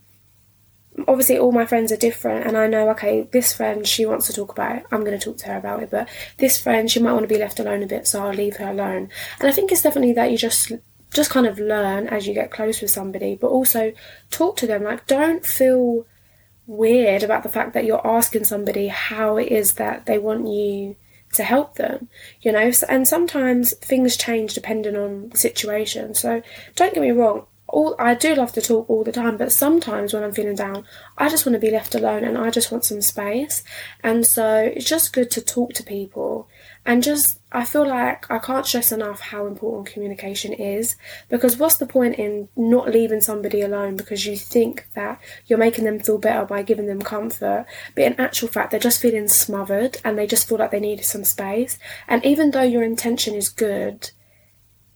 obviously 1.08 1.40
all 1.40 1.52
my 1.52 1.66
friends 1.66 1.92
are 1.92 1.98
different 1.98 2.46
and 2.46 2.56
I 2.56 2.68
know 2.68 2.90
okay, 2.92 3.28
this 3.32 3.54
friend 3.54 3.88
she 3.88 4.06
wants 4.06 4.28
to 4.28 4.34
talk 4.34 4.52
about 4.52 4.76
it, 4.76 4.86
I'm 4.92 5.04
gonna 5.04 5.18
talk 5.18 5.38
to 5.38 5.48
her 5.48 5.58
about 5.58 5.82
it, 5.82 5.90
but 5.90 6.08
this 6.38 6.62
friend 6.62 6.92
she 6.92 7.00
might 7.00 7.14
want 7.14 7.24
to 7.24 7.34
be 7.34 7.40
left 7.40 7.60
alone 7.60 7.82
a 7.82 7.88
bit, 7.88 8.06
so 8.08 8.24
I'll 8.24 8.34
leave 8.36 8.58
her 8.58 8.70
alone. 8.70 9.10
And 9.40 9.50
I 9.50 9.52
think 9.52 9.72
it's 9.72 9.82
definitely 9.82 10.14
that 10.14 10.32
you 10.32 10.38
just 10.38 10.72
just 11.12 11.32
kind 11.32 11.48
of 11.48 11.58
learn 11.58 12.08
as 12.08 12.28
you 12.28 12.36
get 12.36 12.52
close 12.52 12.80
with 12.80 12.92
somebody, 12.92 13.36
but 13.36 13.48
also 13.48 13.94
talk 14.30 14.58
to 14.58 14.68
them. 14.68 14.84
Like 14.84 15.08
don't 15.08 15.44
feel 15.44 16.06
weird 16.68 17.24
about 17.24 17.42
the 17.42 17.50
fact 17.50 17.74
that 17.74 17.86
you're 17.86 18.08
asking 18.08 18.46
somebody 18.46 18.90
how 18.90 19.38
it 19.38 19.48
is 19.48 19.74
that 19.74 20.06
they 20.06 20.20
want 20.20 20.48
you 20.48 20.96
to 21.34 21.44
help 21.44 21.76
them, 21.76 22.10
you 22.42 22.52
know. 22.52 22.72
And 22.90 23.08
sometimes 23.08 23.74
things 23.78 24.18
change 24.18 24.54
depending 24.54 24.96
on 24.96 25.30
the 25.30 25.38
situation. 25.38 26.14
So 26.16 26.42
don't 26.76 26.94
get 26.94 27.02
me 27.02 27.12
wrong, 27.12 27.46
all 27.74 27.96
I 27.98 28.14
do 28.14 28.36
love 28.36 28.54
to 28.54 28.62
talk 28.62 28.90
all 28.90 29.04
the 29.04 29.12
time, 29.12 29.36
but 29.36 29.52
sometimes 29.52 30.14
when 30.14 30.24
I'm 30.24 30.32
feeling 30.32 30.56
down, 30.56 30.86
I 31.18 31.28
just 31.28 31.46
want 31.46 31.56
to 31.56 31.60
be 31.60 31.72
left 31.72 31.96
alone 31.96 32.24
and 32.24 32.38
I 32.38 32.52
just 32.52 32.72
want 32.72 32.86
some 32.86 33.02
space. 33.02 33.64
And 34.04 34.26
so 34.26 34.72
it's 34.76 34.88
just 34.88 35.12
good 35.12 35.32
to 35.32 35.42
talk 35.42 35.74
to 35.74 35.84
people 35.84 36.48
and 36.86 37.04
just 37.04 37.40
I 37.52 37.66
feel 37.66 37.88
like 37.88 38.30
I 38.32 38.40
can't 38.40 38.66
stress 38.66 38.92
enough 38.92 39.22
how 39.22 39.46
important 39.46 39.94
communication 39.94 40.54
is 40.54 40.96
because 41.30 41.58
what's 41.58 41.78
the 41.78 41.86
point 41.86 42.16
in 42.16 42.50
not 42.56 42.90
leaving 42.90 43.22
somebody 43.22 43.62
alone 43.62 43.96
because 43.96 44.26
you 44.26 44.36
think 44.36 44.88
that 44.96 45.22
you're 45.46 45.60
making 45.60 45.86
them 45.86 46.00
feel 46.00 46.18
better 46.18 46.46
by 46.46 46.64
giving 46.64 46.88
them 46.88 47.02
comfort, 47.02 47.66
but 47.96 48.04
in 48.04 48.20
actual 48.20 48.48
fact, 48.48 48.72
they're 48.72 48.80
just 48.80 49.02
feeling 49.02 49.28
smothered 49.28 49.98
and 50.04 50.18
they 50.18 50.26
just 50.26 50.50
feel 50.50 50.58
like 50.58 50.72
they 50.72 50.80
need 50.80 51.06
some 51.06 51.24
space. 51.24 51.78
And 52.08 52.26
even 52.26 52.52
though 52.52 52.64
your 52.64 52.84
intention 52.84 53.36
is 53.36 53.50
good, 53.50 54.10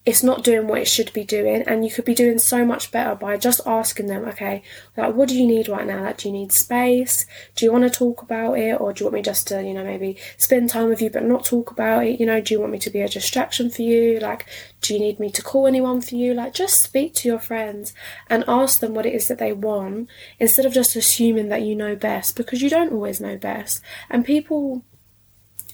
it's 0.06 0.22
not 0.22 0.42
doing 0.42 0.66
what 0.66 0.80
it 0.80 0.88
should 0.88 1.12
be 1.12 1.24
doing 1.24 1.62
and 1.62 1.84
you 1.84 1.90
could 1.90 2.04
be 2.04 2.14
doing 2.14 2.38
so 2.38 2.64
much 2.64 2.90
better 2.90 3.14
by 3.14 3.36
just 3.36 3.60
asking 3.66 4.06
them 4.06 4.24
okay 4.24 4.62
like 4.96 5.14
what 5.14 5.28
do 5.28 5.38
you 5.38 5.46
need 5.46 5.68
right 5.68 5.86
now? 5.86 6.02
Like 6.02 6.18
do 6.18 6.28
you 6.28 6.32
need 6.32 6.52
space? 6.52 7.26
Do 7.54 7.64
you 7.64 7.72
want 7.72 7.84
to 7.84 7.90
talk 7.90 8.22
about 8.22 8.58
it 8.58 8.80
or 8.80 8.92
do 8.92 9.00
you 9.00 9.06
want 9.06 9.14
me 9.14 9.22
just 9.22 9.46
to 9.48 9.62
you 9.62 9.74
know 9.74 9.84
maybe 9.84 10.16
spend 10.36 10.70
time 10.70 10.88
with 10.88 11.02
you 11.02 11.10
but 11.10 11.24
not 11.24 11.44
talk 11.44 11.70
about 11.70 12.06
it? 12.06 12.18
You 12.18 12.26
know 12.26 12.40
do 12.40 12.54
you 12.54 12.60
want 12.60 12.72
me 12.72 12.78
to 12.78 12.90
be 12.90 13.00
a 13.00 13.08
distraction 13.08 13.70
for 13.70 13.82
you? 13.82 14.18
Like 14.18 14.46
do 14.80 14.94
you 14.94 15.00
need 15.00 15.20
me 15.20 15.30
to 15.30 15.42
call 15.42 15.66
anyone 15.66 16.00
for 16.00 16.14
you? 16.14 16.34
Like 16.34 16.54
just 16.54 16.82
speak 16.82 17.14
to 17.16 17.28
your 17.28 17.38
friends 17.38 17.92
and 18.28 18.44
ask 18.48 18.80
them 18.80 18.94
what 18.94 19.06
it 19.06 19.14
is 19.14 19.28
that 19.28 19.38
they 19.38 19.52
want 19.52 20.08
instead 20.38 20.64
of 20.64 20.72
just 20.72 20.96
assuming 20.96 21.48
that 21.48 21.62
you 21.62 21.74
know 21.74 21.94
best 21.94 22.36
because 22.36 22.62
you 22.62 22.70
don't 22.70 22.92
always 22.92 23.20
know 23.20 23.36
best. 23.36 23.80
And 24.08 24.24
people 24.24 24.84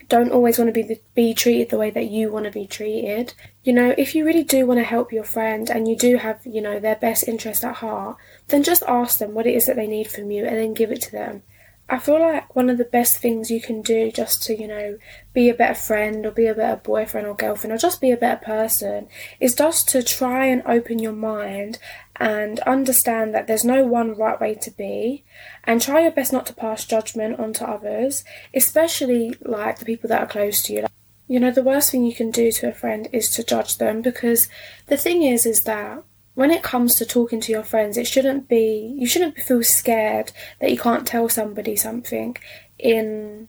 don't 0.08 0.32
always 0.32 0.58
want 0.58 0.68
to 0.68 0.72
be 0.72 0.82
the, 0.82 1.00
be 1.14 1.34
treated 1.34 1.70
the 1.70 1.78
way 1.78 1.90
that 1.90 2.10
you 2.10 2.30
want 2.30 2.44
to 2.46 2.50
be 2.50 2.66
treated. 2.66 3.34
You 3.62 3.72
know, 3.72 3.94
if 3.96 4.14
you 4.14 4.24
really 4.24 4.44
do 4.44 4.66
want 4.66 4.78
to 4.78 4.84
help 4.84 5.12
your 5.12 5.24
friend 5.24 5.70
and 5.70 5.88
you 5.88 5.96
do 5.96 6.16
have, 6.16 6.40
you 6.44 6.60
know, 6.60 6.78
their 6.78 6.96
best 6.96 7.28
interest 7.28 7.64
at 7.64 7.76
heart, 7.76 8.16
then 8.48 8.62
just 8.62 8.82
ask 8.84 9.18
them 9.18 9.34
what 9.34 9.46
it 9.46 9.54
is 9.54 9.66
that 9.66 9.76
they 9.76 9.86
need 9.86 10.08
from 10.10 10.30
you 10.30 10.44
and 10.44 10.56
then 10.56 10.74
give 10.74 10.90
it 10.90 11.00
to 11.02 11.12
them. 11.12 11.42
I 11.88 11.98
feel 11.98 12.18
like 12.18 12.56
one 12.56 12.70
of 12.70 12.78
the 12.78 12.84
best 12.84 13.18
things 13.18 13.50
you 13.50 13.60
can 13.60 13.82
do 13.82 14.10
just 14.10 14.42
to, 14.44 14.58
you 14.58 14.66
know, 14.66 14.98
be 15.34 15.50
a 15.50 15.54
better 15.54 15.74
friend 15.74 16.24
or 16.24 16.30
be 16.30 16.46
a 16.46 16.54
better 16.54 16.80
boyfriend 16.82 17.26
or 17.26 17.34
girlfriend 17.34 17.74
or 17.74 17.78
just 17.78 18.00
be 18.00 18.10
a 18.10 18.16
better 18.16 18.42
person 18.42 19.06
is 19.38 19.54
just 19.54 19.88
to 19.90 20.02
try 20.02 20.46
and 20.46 20.62
open 20.64 20.98
your 20.98 21.12
mind 21.12 21.78
and 22.16 22.60
understand 22.60 23.34
that 23.34 23.46
there's 23.46 23.64
no 23.64 23.84
one 23.84 24.14
right 24.16 24.40
way 24.40 24.54
to 24.54 24.70
be 24.70 25.24
and 25.64 25.82
try 25.82 26.00
your 26.00 26.10
best 26.10 26.32
not 26.32 26.46
to 26.46 26.54
pass 26.54 26.84
judgment 26.84 27.40
onto 27.40 27.64
others, 27.64 28.24
especially 28.54 29.34
like 29.42 29.78
the 29.78 29.84
people 29.84 30.08
that 30.08 30.22
are 30.22 30.26
close 30.26 30.62
to 30.62 30.72
you. 30.72 30.86
You 31.26 31.40
know, 31.40 31.50
the 31.50 31.62
worst 31.62 31.90
thing 31.90 32.04
you 32.04 32.14
can 32.14 32.30
do 32.30 32.52
to 32.52 32.68
a 32.68 32.74
friend 32.74 33.08
is 33.12 33.30
to 33.30 33.42
judge 33.42 33.78
them 33.78 34.02
because 34.02 34.48
the 34.86 34.96
thing 34.96 35.22
is, 35.22 35.46
is 35.46 35.62
that 35.62 36.04
when 36.34 36.50
it 36.50 36.62
comes 36.62 36.96
to 36.96 37.06
talking 37.06 37.40
to 37.40 37.52
your 37.52 37.62
friends, 37.62 37.96
it 37.96 38.06
shouldn't 38.06 38.48
be, 38.48 38.94
you 38.98 39.06
shouldn't 39.06 39.38
feel 39.38 39.62
scared 39.62 40.32
that 40.60 40.70
you 40.70 40.78
can't 40.78 41.06
tell 41.06 41.28
somebody 41.28 41.76
something 41.76 42.36
in 42.78 43.48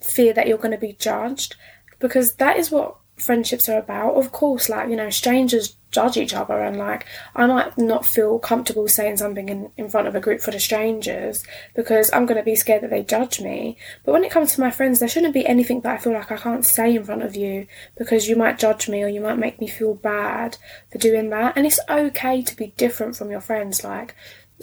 fear 0.00 0.32
that 0.32 0.46
you're 0.46 0.58
going 0.58 0.70
to 0.70 0.78
be 0.78 0.94
judged 0.94 1.56
because 1.98 2.34
that 2.36 2.56
is 2.56 2.70
what 2.70 2.96
friendships 3.16 3.68
are 3.68 3.78
about. 3.78 4.14
Of 4.14 4.32
course, 4.32 4.68
like, 4.68 4.88
you 4.88 4.96
know, 4.96 5.10
strangers 5.10 5.76
judge 5.92 6.16
each 6.16 6.34
other 6.34 6.60
and 6.60 6.76
like 6.76 7.06
I 7.36 7.46
might 7.46 7.78
not 7.78 8.06
feel 8.06 8.38
comfortable 8.38 8.88
saying 8.88 9.18
something 9.18 9.48
in, 9.48 9.70
in 9.76 9.88
front 9.90 10.08
of 10.08 10.14
a 10.14 10.20
group 10.20 10.40
full 10.40 10.54
of 10.54 10.62
strangers 10.62 11.44
because 11.76 12.12
I'm 12.12 12.26
gonna 12.26 12.42
be 12.42 12.56
scared 12.56 12.82
that 12.82 12.90
they 12.90 13.02
judge 13.02 13.40
me. 13.40 13.76
But 14.04 14.12
when 14.12 14.24
it 14.24 14.32
comes 14.32 14.54
to 14.54 14.60
my 14.60 14.70
friends 14.70 14.98
there 14.98 15.08
shouldn't 15.08 15.34
be 15.34 15.46
anything 15.46 15.82
that 15.82 15.94
I 15.94 15.98
feel 15.98 16.14
like 16.14 16.32
I 16.32 16.36
can't 16.36 16.66
say 16.66 16.96
in 16.96 17.04
front 17.04 17.22
of 17.22 17.36
you 17.36 17.66
because 17.96 18.28
you 18.28 18.36
might 18.36 18.58
judge 18.58 18.88
me 18.88 19.02
or 19.02 19.08
you 19.08 19.20
might 19.20 19.38
make 19.38 19.60
me 19.60 19.68
feel 19.68 19.94
bad 19.94 20.56
for 20.90 20.98
doing 20.98 21.30
that. 21.30 21.56
And 21.56 21.66
it's 21.66 21.80
okay 21.88 22.42
to 22.42 22.56
be 22.56 22.74
different 22.76 23.16
from 23.16 23.30
your 23.30 23.40
friends, 23.40 23.84
like 23.84 24.14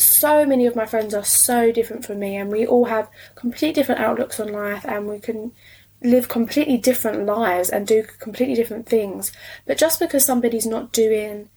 so 0.01 0.45
many 0.45 0.65
of 0.65 0.75
my 0.75 0.85
friends 0.85 1.13
are 1.13 1.23
so 1.23 1.71
different 1.71 2.05
from 2.05 2.19
me 2.19 2.35
and 2.35 2.51
we 2.51 2.65
all 2.65 2.85
have 2.85 3.09
completely 3.35 3.73
different 3.73 4.01
outlooks 4.01 4.39
on 4.39 4.51
life 4.51 4.85
and 4.85 5.07
we 5.07 5.19
can 5.19 5.51
live 6.01 6.27
completely 6.27 6.77
different 6.77 7.25
lives 7.25 7.69
and 7.69 7.85
do 7.85 8.03
completely 8.19 8.55
different 8.55 8.87
things. 8.87 9.31
But 9.65 9.77
just 9.77 9.99
because 9.99 10.25
somebody's 10.25 10.65
not 10.65 10.91
doing, 10.91 11.49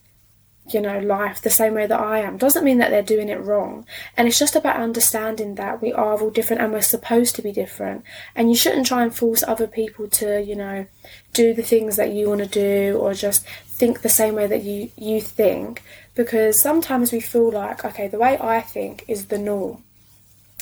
you 0.68 0.80
know, 0.80 0.99
life 0.99 1.40
the 1.40 1.50
same 1.50 1.75
way 1.75 1.87
that 1.87 2.00
I 2.00 2.18
am 2.20 2.38
doesn't 2.38 2.64
mean 2.64 2.78
that 2.78 2.90
they're 2.90 3.02
doing 3.02 3.28
it 3.28 3.40
wrong. 3.40 3.87
And 4.16 4.26
it's 4.26 4.38
just 4.38 4.56
about 4.56 4.80
understanding 4.80 5.54
that 5.56 5.80
we 5.80 5.92
are 5.92 6.20
all 6.20 6.30
different 6.30 6.62
and 6.62 6.72
we're 6.72 6.82
supposed 6.82 7.37
to 7.37 7.42
be 7.42 7.52
different. 7.52 8.04
And 8.34 8.50
you 8.50 8.56
shouldn't 8.56 8.87
try 8.87 9.02
and 9.02 9.14
force 9.14 9.42
other 9.42 9.66
people 9.66 10.08
to, 10.08 10.42
you 10.42 10.56
know, 10.56 10.87
do 11.32 11.54
the 11.54 11.62
things 11.62 11.96
that 11.96 12.12
you 12.12 12.28
want 12.28 12.40
to 12.40 12.46
do 12.46 12.99
or 12.99 13.14
just 13.14 13.46
think 13.66 14.02
the 14.02 14.08
same 14.08 14.34
way 14.34 14.46
that 14.46 14.62
you, 14.62 14.90
you 14.96 15.20
think. 15.20 15.82
Because 16.14 16.61
sometimes 16.61 17.12
we 17.12 17.20
feel 17.20 17.50
like, 17.50 17.84
okay, 17.84 18.08
the 18.08 18.18
way 18.18 18.37
I 18.38 18.61
think 18.61 19.04
is 19.08 19.26
the 19.26 19.38
norm. 19.38 19.82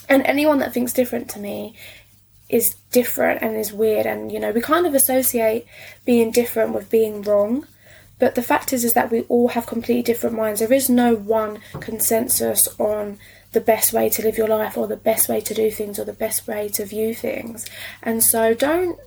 And 0.08 0.24
anyone 0.26 0.58
that 0.58 0.74
thinks 0.74 0.92
different 0.92 1.28
to 1.30 1.38
me 1.38 1.76
is 2.50 2.74
different 2.90 3.42
and 3.42 3.56
is 3.56 3.72
weird 3.72 4.06
and 4.06 4.32
you 4.32 4.38
know 4.38 4.50
we 4.50 4.60
kind 4.60 4.86
of 4.86 4.94
associate 4.94 5.66
being 6.04 6.30
different 6.30 6.72
with 6.72 6.90
being 6.90 7.22
wrong 7.22 7.64
but 8.20 8.34
the 8.34 8.42
fact 8.42 8.72
is 8.72 8.84
is 8.84 8.92
that 8.92 9.10
we 9.10 9.22
all 9.22 9.48
have 9.48 9.66
completely 9.66 10.02
different 10.02 10.36
minds. 10.36 10.60
There 10.60 10.72
is 10.72 10.88
no 10.88 11.16
one 11.16 11.58
consensus 11.80 12.68
on 12.78 13.18
the 13.52 13.62
best 13.62 13.92
way 13.92 14.08
to 14.10 14.22
live 14.22 14.36
your 14.36 14.46
life 14.46 14.76
or 14.76 14.86
the 14.86 14.96
best 14.96 15.28
way 15.28 15.40
to 15.40 15.54
do 15.54 15.70
things 15.70 15.98
or 15.98 16.04
the 16.04 16.12
best 16.12 16.46
way 16.46 16.68
to 16.68 16.84
view 16.84 17.14
things. 17.14 17.66
And 18.02 18.22
so 18.22 18.54
don't 18.54 19.00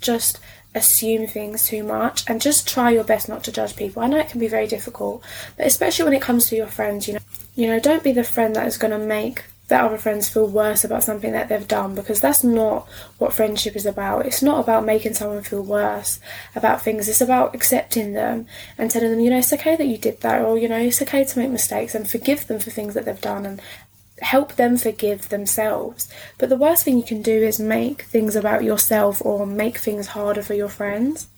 just 0.00 0.38
assume 0.74 1.26
things 1.26 1.64
too 1.64 1.82
much 1.82 2.22
and 2.28 2.40
just 2.40 2.68
try 2.68 2.90
your 2.90 3.02
best 3.02 3.28
not 3.28 3.42
to 3.44 3.50
judge 3.50 3.74
people. 3.74 4.02
I 4.02 4.06
know 4.06 4.18
it 4.18 4.28
can 4.28 4.38
be 4.38 4.46
very 4.46 4.68
difficult 4.68 5.24
but 5.56 5.66
especially 5.66 6.04
when 6.04 6.14
it 6.14 6.22
comes 6.22 6.46
to 6.46 6.56
your 6.56 6.68
friends 6.68 7.08
you 7.08 7.14
know 7.14 7.20
you 7.56 7.66
know 7.66 7.80
don't 7.80 8.04
be 8.04 8.12
the 8.12 8.22
friend 8.22 8.54
that 8.54 8.68
is 8.68 8.78
going 8.78 8.92
to 8.92 9.04
make 9.04 9.42
that 9.70 9.84
other 9.84 9.96
friends 9.96 10.28
feel 10.28 10.46
worse 10.46 10.84
about 10.84 11.02
something 11.02 11.32
that 11.32 11.48
they've 11.48 11.66
done 11.66 11.94
because 11.94 12.20
that's 12.20 12.44
not 12.44 12.86
what 13.18 13.32
friendship 13.32 13.74
is 13.74 13.86
about. 13.86 14.26
It's 14.26 14.42
not 14.42 14.60
about 14.60 14.84
making 14.84 15.14
someone 15.14 15.42
feel 15.42 15.62
worse 15.62 16.20
about 16.54 16.82
things. 16.82 17.08
It's 17.08 17.20
about 17.20 17.54
accepting 17.54 18.12
them 18.12 18.46
and 18.76 18.90
telling 18.90 19.10
them, 19.10 19.20
you 19.20 19.30
know, 19.30 19.38
it's 19.38 19.52
okay 19.54 19.76
that 19.76 19.86
you 19.86 19.96
did 19.96 20.20
that, 20.20 20.42
or 20.42 20.58
you 20.58 20.68
know, 20.68 20.78
it's 20.78 21.00
okay 21.00 21.24
to 21.24 21.38
make 21.38 21.50
mistakes 21.50 21.94
and 21.94 22.08
forgive 22.08 22.46
them 22.46 22.60
for 22.60 22.70
things 22.70 22.94
that 22.94 23.06
they've 23.06 23.20
done 23.20 23.46
and 23.46 23.62
help 24.20 24.56
them 24.56 24.76
forgive 24.76 25.30
themselves. 25.30 26.08
But 26.36 26.50
the 26.50 26.58
worst 26.58 26.84
thing 26.84 26.98
you 26.98 27.04
can 27.04 27.22
do 27.22 27.42
is 27.42 27.58
make 27.58 28.02
things 28.02 28.36
about 28.36 28.64
yourself 28.64 29.24
or 29.24 29.46
make 29.46 29.78
things 29.78 30.08
harder 30.08 30.42
for 30.42 30.54
your 30.54 30.68
friends. 30.68 31.28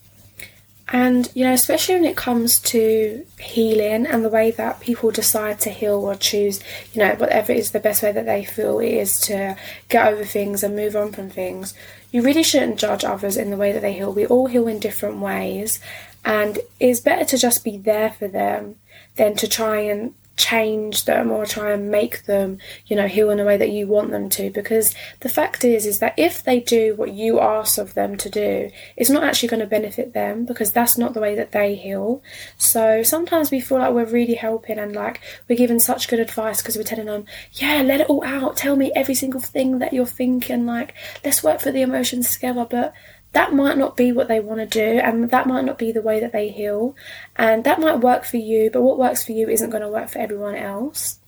And, 0.89 1.31
you 1.33 1.45
know, 1.45 1.53
especially 1.53 1.95
when 1.95 2.05
it 2.05 2.17
comes 2.17 2.59
to 2.59 3.25
healing 3.39 4.05
and 4.05 4.23
the 4.23 4.29
way 4.29 4.51
that 4.51 4.81
people 4.81 5.11
decide 5.11 5.59
to 5.61 5.69
heal 5.69 5.95
or 5.95 6.15
choose, 6.15 6.59
you 6.91 6.99
know, 6.99 7.15
whatever 7.15 7.53
is 7.53 7.71
the 7.71 7.79
best 7.79 8.03
way 8.03 8.11
that 8.11 8.25
they 8.25 8.43
feel 8.43 8.79
it 8.79 8.89
is 8.89 9.19
to 9.21 9.55
get 9.87 10.11
over 10.11 10.25
things 10.25 10.61
and 10.61 10.75
move 10.75 10.95
on 10.95 11.11
from 11.13 11.29
things, 11.29 11.73
you 12.11 12.21
really 12.21 12.43
shouldn't 12.43 12.79
judge 12.79 13.03
others 13.03 13.37
in 13.37 13.49
the 13.49 13.57
way 13.57 13.71
that 13.71 13.81
they 13.81 13.93
heal. 13.93 14.13
We 14.13 14.25
all 14.25 14.47
heal 14.47 14.67
in 14.67 14.79
different 14.79 15.17
ways, 15.17 15.79
and 16.25 16.59
it's 16.79 16.99
better 16.99 17.25
to 17.25 17.37
just 17.37 17.63
be 17.63 17.77
there 17.77 18.11
for 18.11 18.27
them 18.27 18.75
than 19.15 19.35
to 19.37 19.47
try 19.47 19.79
and 19.79 20.13
change 20.35 21.05
them 21.05 21.31
or 21.31 21.45
try 21.45 21.71
and 21.71 21.91
make 21.91 22.23
them, 22.25 22.57
you 22.87 22.95
know, 22.95 23.07
heal 23.07 23.29
in 23.29 23.39
a 23.39 23.45
way 23.45 23.57
that 23.57 23.71
you 23.71 23.87
want 23.87 24.11
them 24.11 24.29
to. 24.29 24.49
Because 24.49 24.95
the 25.19 25.29
fact 25.29 25.63
is, 25.63 25.85
is 25.85 25.99
that 25.99 26.15
if 26.17 26.43
they 26.43 26.59
do 26.59 26.95
what 26.95 27.11
you 27.11 27.39
ask 27.39 27.77
of 27.77 27.93
them 27.93 28.17
to 28.17 28.29
do, 28.29 28.69
it's 28.97 29.09
not 29.09 29.23
actually 29.23 29.49
going 29.49 29.59
to 29.59 29.67
benefit 29.67 30.13
them 30.13 30.45
because 30.45 30.71
that's 30.71 30.97
not 30.97 31.13
the 31.13 31.19
way 31.19 31.35
that 31.35 31.51
they 31.51 31.75
heal. 31.75 32.21
So 32.57 33.03
sometimes 33.03 33.51
we 33.51 33.59
feel 33.59 33.77
like 33.77 33.93
we're 33.93 34.05
really 34.05 34.33
helping 34.35 34.79
and 34.79 34.95
like 34.95 35.21
we're 35.47 35.55
giving 35.55 35.79
such 35.79 36.07
good 36.07 36.19
advice 36.19 36.61
because 36.61 36.77
we're 36.77 36.83
telling 36.83 37.05
them, 37.05 37.25
yeah, 37.53 37.81
let 37.81 38.01
it 38.01 38.09
all 38.09 38.23
out. 38.23 38.57
Tell 38.57 38.75
me 38.75 38.91
every 38.95 39.15
single 39.15 39.41
thing 39.41 39.79
that 39.79 39.93
you're 39.93 40.05
thinking. 40.05 40.65
Like, 40.65 40.95
let's 41.23 41.43
work 41.43 41.59
for 41.59 41.71
the 41.71 41.81
emotions 41.81 42.33
together. 42.33 42.65
But 42.69 42.93
that 43.33 43.53
might 43.53 43.77
not 43.77 43.97
be 43.97 44.11
what 44.11 44.27
they 44.27 44.39
want 44.39 44.59
to 44.59 44.65
do 44.65 44.99
and 44.99 45.29
that 45.31 45.47
might 45.47 45.65
not 45.65 45.77
be 45.77 45.91
the 45.91 46.01
way 46.01 46.19
that 46.19 46.31
they 46.31 46.49
heal 46.49 46.95
and 47.35 47.63
that 47.63 47.79
might 47.79 47.99
work 47.99 48.23
for 48.23 48.37
you 48.37 48.69
but 48.71 48.81
what 48.81 48.97
works 48.97 49.25
for 49.25 49.31
you 49.31 49.49
isn't 49.49 49.71
going 49.71 49.83
to 49.83 49.89
work 49.89 50.09
for 50.09 50.19
everyone 50.19 50.55
else. 50.55 51.19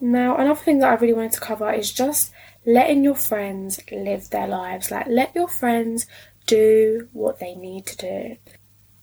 Now 0.00 0.36
another 0.36 0.60
thing 0.60 0.80
that 0.80 0.90
i 0.90 0.94
really 0.94 1.14
wanted 1.14 1.32
to 1.32 1.40
cover 1.40 1.72
is 1.72 1.92
just 1.92 2.32
letting 2.66 3.04
your 3.04 3.14
friends 3.14 3.80
live 3.90 4.28
their 4.30 4.48
lives. 4.48 4.90
Like 4.90 5.06
let 5.06 5.34
your 5.34 5.48
friends 5.48 6.06
do 6.46 7.08
what 7.12 7.38
they 7.38 7.54
need 7.54 7.86
to 7.86 7.96
do. 7.96 8.36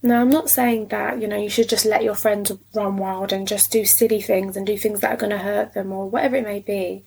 Now 0.01 0.21
i'm 0.21 0.29
not 0.29 0.49
saying 0.49 0.89
that 0.89 1.21
you 1.21 1.27
know 1.27 1.37
you 1.37 1.49
should 1.49 1.69
just 1.69 1.85
let 1.85 2.03
your 2.03 2.15
friends 2.15 2.51
run 2.75 2.97
wild 2.97 3.31
and 3.31 3.47
just 3.47 3.71
do 3.71 3.85
silly 3.85 4.21
things 4.21 4.57
and 4.57 4.67
do 4.67 4.77
things 4.77 4.99
that 4.99 5.13
are 5.13 5.17
going 5.17 5.31
to 5.31 5.37
hurt 5.37 5.73
them 5.73 5.93
or 5.93 6.09
whatever 6.09 6.35
it 6.35 6.43
may 6.43 6.59
be 6.59 7.05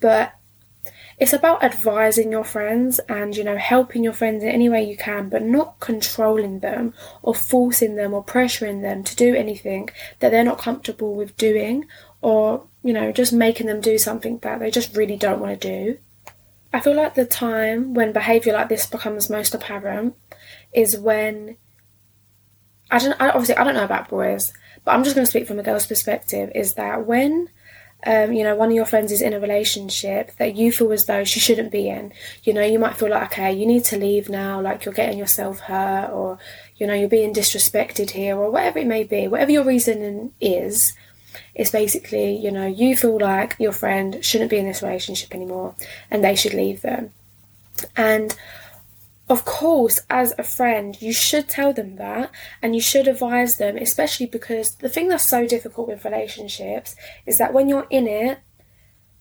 but 0.00 0.34
it's 1.18 1.32
about 1.32 1.62
advising 1.62 2.32
your 2.32 2.44
friends 2.44 2.98
and 3.08 3.36
you 3.36 3.44
know 3.44 3.56
helping 3.56 4.02
your 4.02 4.12
friends 4.12 4.42
in 4.42 4.50
any 4.50 4.68
way 4.68 4.82
you 4.82 4.96
can 4.96 5.28
but 5.28 5.42
not 5.42 5.78
controlling 5.80 6.60
them 6.60 6.92
or 7.22 7.34
forcing 7.34 7.96
them 7.96 8.12
or 8.12 8.24
pressuring 8.24 8.82
them 8.82 9.04
to 9.04 9.14
do 9.16 9.34
anything 9.34 9.88
that 10.18 10.30
they're 10.30 10.44
not 10.44 10.58
comfortable 10.58 11.14
with 11.14 11.36
doing 11.36 11.84
or 12.20 12.66
you 12.82 12.92
know 12.92 13.12
just 13.12 13.32
making 13.32 13.66
them 13.66 13.80
do 13.80 13.98
something 13.98 14.38
that 14.38 14.58
they 14.58 14.70
just 14.70 14.96
really 14.96 15.16
don't 15.16 15.40
want 15.40 15.60
to 15.60 15.68
do. 15.68 15.98
I 16.72 16.80
feel 16.80 16.96
like 16.96 17.14
the 17.14 17.24
time 17.24 17.94
when 17.94 18.12
behavior 18.12 18.52
like 18.52 18.68
this 18.68 18.86
becomes 18.86 19.30
most 19.30 19.54
apparent 19.54 20.16
is 20.72 20.98
when 20.98 21.56
i 22.90 22.98
don't 22.98 23.20
I, 23.20 23.28
obviously 23.30 23.56
i 23.56 23.64
don't 23.64 23.74
know 23.74 23.84
about 23.84 24.08
boys 24.08 24.52
but 24.84 24.92
i'm 24.92 25.04
just 25.04 25.14
going 25.14 25.24
to 25.24 25.30
speak 25.30 25.46
from 25.46 25.58
a 25.58 25.62
girl's 25.62 25.86
perspective 25.86 26.50
is 26.54 26.74
that 26.74 27.06
when 27.06 27.48
um, 28.06 28.32
you 28.32 28.42
know, 28.42 28.54
one 28.54 28.68
of 28.68 28.74
your 28.74 28.84
friends 28.84 29.12
is 29.12 29.22
in 29.22 29.32
a 29.32 29.40
relationship 29.40 30.36
that 30.36 30.56
you 30.56 30.72
feel 30.72 30.92
as 30.92 31.06
though 31.06 31.24
she 31.24 31.40
shouldn't 31.40 31.72
be 31.72 31.88
in. 31.88 32.12
You 32.42 32.52
know, 32.52 32.62
you 32.62 32.78
might 32.78 32.96
feel 32.96 33.10
like, 33.10 33.32
okay, 33.32 33.52
you 33.52 33.66
need 33.66 33.84
to 33.86 33.98
leave 33.98 34.28
now, 34.28 34.60
like 34.60 34.84
you're 34.84 34.94
getting 34.94 35.18
yourself 35.18 35.60
hurt, 35.60 36.10
or, 36.10 36.38
you 36.76 36.86
know, 36.86 36.94
you're 36.94 37.08
being 37.08 37.32
disrespected 37.32 38.10
here, 38.10 38.36
or 38.36 38.50
whatever 38.50 38.78
it 38.78 38.86
may 38.86 39.04
be. 39.04 39.28
Whatever 39.28 39.52
your 39.52 39.64
reasoning 39.64 40.32
is, 40.40 40.94
it's 41.54 41.70
basically, 41.70 42.36
you 42.36 42.50
know, 42.50 42.66
you 42.66 42.96
feel 42.96 43.18
like 43.18 43.56
your 43.58 43.72
friend 43.72 44.24
shouldn't 44.24 44.50
be 44.50 44.58
in 44.58 44.66
this 44.66 44.82
relationship 44.82 45.34
anymore 45.34 45.74
and 46.10 46.22
they 46.22 46.34
should 46.34 46.54
leave 46.54 46.82
them. 46.82 47.12
And 47.96 48.36
of 49.28 49.44
course, 49.46 50.00
as 50.10 50.34
a 50.38 50.42
friend, 50.42 51.00
you 51.00 51.12
should 51.12 51.48
tell 51.48 51.72
them 51.72 51.96
that 51.96 52.30
and 52.60 52.74
you 52.74 52.80
should 52.80 53.08
advise 53.08 53.54
them, 53.54 53.76
especially 53.78 54.26
because 54.26 54.76
the 54.76 54.88
thing 54.88 55.08
that's 55.08 55.28
so 55.28 55.46
difficult 55.46 55.88
with 55.88 56.04
relationships 56.04 56.94
is 57.24 57.38
that 57.38 57.54
when 57.54 57.68
you're 57.68 57.86
in 57.88 58.06
it, 58.06 58.40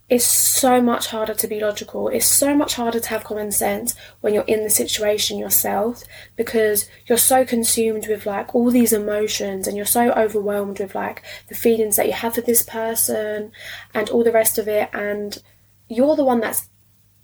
it's 0.09 0.25
so 0.25 0.81
much 0.81 1.07
harder 1.07 1.33
to 1.33 1.47
be 1.47 1.61
logical. 1.61 2.09
It's 2.09 2.25
so 2.25 2.53
much 2.53 2.75
harder 2.75 2.99
to 2.99 3.09
have 3.09 3.23
common 3.23 3.53
sense 3.53 3.95
when 4.19 4.33
you're 4.33 4.43
in 4.43 4.63
the 4.63 4.69
situation 4.69 5.39
yourself 5.39 6.03
because 6.35 6.89
you're 7.07 7.17
so 7.17 7.45
consumed 7.45 8.07
with 8.07 8.25
like 8.25 8.53
all 8.53 8.69
these 8.69 8.91
emotions 8.91 9.65
and 9.65 9.77
you're 9.77 9.85
so 9.85 10.11
overwhelmed 10.11 10.79
with 10.79 10.93
like 10.93 11.23
the 11.47 11.55
feelings 11.55 11.95
that 11.95 12.07
you 12.07 12.13
have 12.13 12.35
for 12.35 12.41
this 12.41 12.63
person 12.63 13.53
and 13.93 14.09
all 14.09 14.25
the 14.25 14.33
rest 14.33 14.57
of 14.57 14.67
it. 14.67 14.89
And 14.91 15.41
you're 15.87 16.17
the 16.17 16.25
one 16.25 16.41
that's 16.41 16.67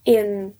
in 0.05 0.55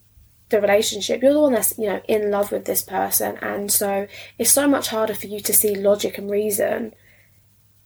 the 0.50 0.62
relationship. 0.62 1.22
You're 1.22 1.34
the 1.34 1.42
one 1.42 1.54
that's, 1.54 1.78
you 1.78 1.88
know, 1.88 2.02
in 2.08 2.32
love 2.32 2.52
with 2.52 2.66
this 2.66 2.84
person. 2.84 3.38
And 3.42 3.72
so 3.72 4.08
it's 4.38 4.52
so 4.52 4.68
much 4.68 4.90
harder 4.90 5.14
for 5.14 5.28
you 5.28 5.40
to 5.42 5.54
see 5.54 5.76
logic 5.76 6.18
and 6.18 6.30
reason 6.30 6.94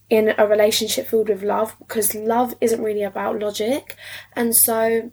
in 0.09 0.33
a 0.37 0.47
relationship 0.47 1.07
filled 1.07 1.29
with 1.29 1.43
love 1.43 1.75
because 1.79 2.13
love 2.15 2.55
isn't 2.61 2.81
really 2.81 3.03
about 3.03 3.39
logic. 3.39 3.95
And 4.33 4.55
so, 4.55 5.11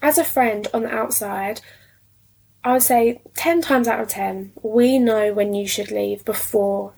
as 0.00 0.18
a 0.18 0.24
friend 0.24 0.66
on 0.72 0.82
the 0.82 0.94
outside, 0.94 1.60
I 2.62 2.72
would 2.72 2.82
say 2.82 3.20
10 3.34 3.60
times 3.60 3.88
out 3.88 4.00
of 4.00 4.08
10, 4.08 4.52
we 4.62 4.98
know 4.98 5.32
when 5.32 5.52
you 5.52 5.66
should 5.66 5.90
leave 5.90 6.24
before 6.24 6.94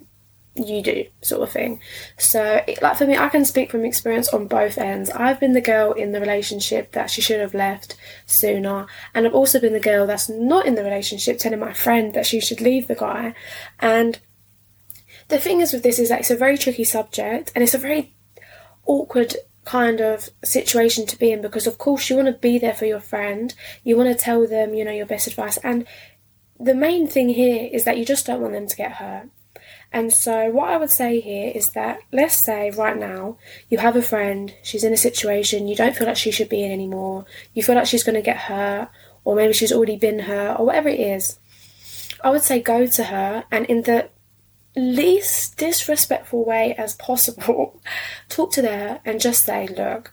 you 0.59 0.83
do 0.83 1.07
sort 1.23 1.43
of 1.43 1.51
thing. 1.51 1.81
So 2.19 2.63
like 2.83 2.97
for 2.97 3.07
me 3.07 3.17
i 3.17 3.29
can 3.29 3.45
speak 3.45 3.71
from 3.71 3.85
experience 3.85 4.29
on 4.29 4.47
both 4.47 4.79
ends. 4.79 5.11
I've 5.11 5.41
been 5.41 5.53
the 5.53 5.61
girl 5.61 5.93
in 5.93 6.13
the 6.13 6.21
relationship 6.21 6.93
that 6.93 7.11
she 7.11 7.21
should 7.21 7.41
have 7.41 7.55
left 7.55 7.97
sooner 8.27 8.87
and 9.15 9.27
i've 9.27 9.35
also 9.35 9.61
been 9.61 9.73
the 9.73 9.81
girl 9.81 10.07
that's 10.07 10.29
not 10.29 10.67
in 10.67 10.75
the 10.75 10.85
relationship 10.85 11.39
telling 11.39 11.61
my 11.61 11.73
friend 11.73 12.15
that 12.15 12.27
she 12.27 12.41
should 12.41 12.61
leave 12.61 12.89
the 12.89 12.95
guy. 12.95 13.35
And 13.81 14.19
the 15.29 15.39
thing 15.39 15.61
is 15.61 15.73
with 15.73 15.83
this 15.83 15.99
is 15.99 16.09
that 16.09 16.21
it's 16.21 16.31
a 16.31 16.37
very 16.37 16.57
tricky 16.57 16.85
subject 16.85 17.53
and 17.55 17.63
it's 17.63 17.75
a 17.75 17.79
very 17.79 18.15
awkward 18.87 19.35
kind 19.65 20.01
of 20.01 20.29
situation 20.45 21.07
to 21.07 21.19
be 21.19 21.33
in 21.33 21.43
because 21.43 21.67
of 21.67 21.77
course 21.77 22.09
you 22.09 22.15
want 22.15 22.27
to 22.27 22.33
be 22.33 22.57
there 22.57 22.73
for 22.73 22.87
your 22.87 23.01
friend 23.01 23.53
you 23.83 23.97
want 23.97 24.09
to 24.09 24.25
tell 24.25 24.47
them 24.47 24.75
you 24.75 24.85
know 24.85 24.93
your 24.93 25.05
best 25.07 25.27
advice 25.27 25.57
and 25.59 25.85
the 26.59 26.75
main 26.75 27.07
thing 27.07 27.29
here 27.29 27.69
is 27.73 27.85
that 27.85 27.99
you 27.99 28.05
just 28.05 28.25
don't 28.27 28.41
want 28.41 28.53
them 28.53 28.69
to 28.69 28.77
get 28.77 28.93
hurt 28.93 29.29
and 29.97 30.12
so, 30.12 30.50
what 30.50 30.69
I 30.69 30.76
would 30.76 30.91
say 30.91 31.21
here 31.21 31.50
is 31.55 31.71
that 31.71 32.00
let's 32.12 32.45
say 32.45 32.69
right 32.69 32.99
now 32.99 33.38
you 33.71 33.79
have 33.79 33.97
a 33.97 34.03
friend, 34.03 34.55
she's 34.62 34.85
in 34.85 34.93
a 34.93 34.97
situation 34.99 35.69
you 35.69 35.75
don't 35.75 35.97
feel 35.97 36.07
like 36.07 36.19
she 36.19 36.31
should 36.31 36.50
be 36.50 36.62
in 36.62 36.71
anymore, 36.71 37.25
you 37.55 37.62
feel 37.62 37.76
like 37.76 37.87
she's 37.87 38.05
going 38.05 38.15
to 38.15 38.21
get 38.21 38.37
hurt, 38.37 38.91
or 39.25 39.35
maybe 39.35 39.55
she's 39.55 39.73
already 39.73 39.97
been 39.97 40.19
hurt, 40.19 40.61
or 40.61 40.67
whatever 40.67 40.91
it 40.91 41.00
is. 41.00 41.38
I 42.23 42.29
would 42.29 42.43
say 42.43 42.61
go 42.61 42.87
to 42.87 43.05
her 43.05 43.45
and, 43.50 43.65
in 43.65 43.85
the 43.85 44.11
least 44.76 45.57
disrespectful 45.57 46.45
way 46.45 46.75
as 46.76 46.95
possible, 46.97 47.81
talk 48.29 48.53
to 48.53 48.69
her 48.69 49.00
and 49.03 49.19
just 49.19 49.45
say, 49.45 49.67
Look, 49.67 50.12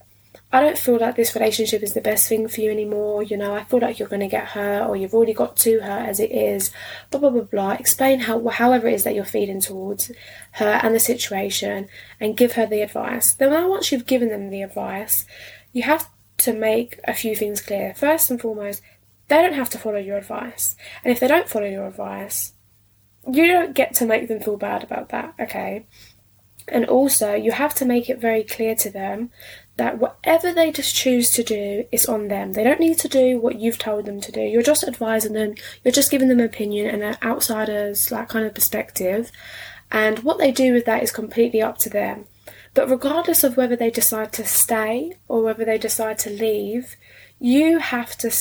I 0.53 0.61
don't 0.61 0.77
feel 0.77 0.99
like 0.99 1.15
this 1.15 1.33
relationship 1.33 1.81
is 1.81 1.95
the 1.95 1.99
best 1.99 2.29
thing 2.29 2.47
for 2.47 2.61
you 2.61 2.69
anymore. 2.69 3.23
You 3.23 3.37
know, 3.37 3.55
I 3.55 3.63
feel 3.63 3.79
like 3.79 3.97
you're 3.97 4.07
going 4.07 4.19
to 4.19 4.27
get 4.27 4.49
hurt 4.49 4.87
or 4.87 4.95
you've 4.95 5.15
already 5.15 5.33
got 5.33 5.57
to 5.57 5.79
her 5.79 6.05
as 6.07 6.19
it 6.19 6.31
is. 6.31 6.69
Blah 7.09 7.21
blah 7.21 7.31
blah 7.31 7.41
blah. 7.41 7.71
Explain 7.71 8.19
how 8.19 8.47
however 8.47 8.87
it 8.87 8.93
is 8.93 9.03
that 9.03 9.15
you're 9.15 9.25
feeling 9.25 9.59
towards 9.59 10.11
her 10.51 10.79
and 10.83 10.93
the 10.93 10.99
situation, 10.99 11.87
and 12.19 12.37
give 12.37 12.51
her 12.51 12.67
the 12.67 12.83
advice. 12.83 13.33
Then 13.33 13.67
once 13.67 13.91
you've 13.91 14.05
given 14.05 14.29
them 14.29 14.51
the 14.51 14.61
advice, 14.61 15.25
you 15.71 15.81
have 15.81 16.07
to 16.37 16.53
make 16.53 16.99
a 17.05 17.15
few 17.15 17.35
things 17.35 17.59
clear. 17.59 17.95
First 17.95 18.29
and 18.29 18.39
foremost, 18.39 18.83
they 19.29 19.41
don't 19.41 19.53
have 19.53 19.71
to 19.71 19.79
follow 19.79 19.97
your 19.97 20.17
advice, 20.17 20.75
and 21.03 21.11
if 21.11 21.19
they 21.19 21.27
don't 21.27 21.49
follow 21.49 21.65
your 21.65 21.87
advice, 21.87 22.53
you 23.27 23.47
don't 23.47 23.73
get 23.73 23.95
to 23.95 24.05
make 24.05 24.27
them 24.27 24.39
feel 24.39 24.57
bad 24.57 24.83
about 24.83 25.09
that. 25.09 25.33
Okay. 25.39 25.87
And 26.67 26.85
also, 26.85 27.33
you 27.33 27.51
have 27.51 27.73
to 27.75 27.85
make 27.85 28.09
it 28.09 28.19
very 28.21 28.43
clear 28.43 28.73
to 28.75 28.89
them 28.89 29.31
that 29.77 29.97
whatever 29.97 30.53
they 30.53 30.71
just 30.71 30.95
choose 30.95 31.31
to 31.31 31.43
do 31.43 31.85
is 31.91 32.05
on 32.05 32.27
them. 32.27 32.53
They 32.53 32.63
don't 32.63 32.79
need 32.79 32.99
to 32.99 33.07
do 33.07 33.39
what 33.39 33.59
you've 33.59 33.79
told 33.79 34.05
them 34.05 34.21
to 34.21 34.31
do. 34.31 34.41
You're 34.41 34.61
just 34.61 34.83
advising 34.83 35.33
them, 35.33 35.55
you're 35.83 35.91
just 35.91 36.11
giving 36.11 36.27
them 36.27 36.39
an 36.39 36.45
opinion 36.45 36.87
and 36.87 37.03
an 37.03 37.17
outsider's 37.23 38.11
like 38.11 38.29
kind 38.29 38.45
of 38.45 38.53
perspective. 38.53 39.31
And 39.91 40.19
what 40.19 40.37
they 40.37 40.51
do 40.51 40.73
with 40.73 40.85
that 40.85 41.03
is 41.03 41.11
completely 41.11 41.61
up 41.61 41.77
to 41.79 41.89
them. 41.89 42.25
But 42.73 42.89
regardless 42.89 43.43
of 43.43 43.57
whether 43.57 43.75
they 43.75 43.91
decide 43.91 44.33
to 44.33 44.45
stay 44.45 45.17
or 45.27 45.41
whether 45.43 45.65
they 45.65 45.77
decide 45.77 46.17
to 46.19 46.29
leave, 46.29 46.95
you 47.39 47.79
have 47.79 48.15
to 48.17 48.31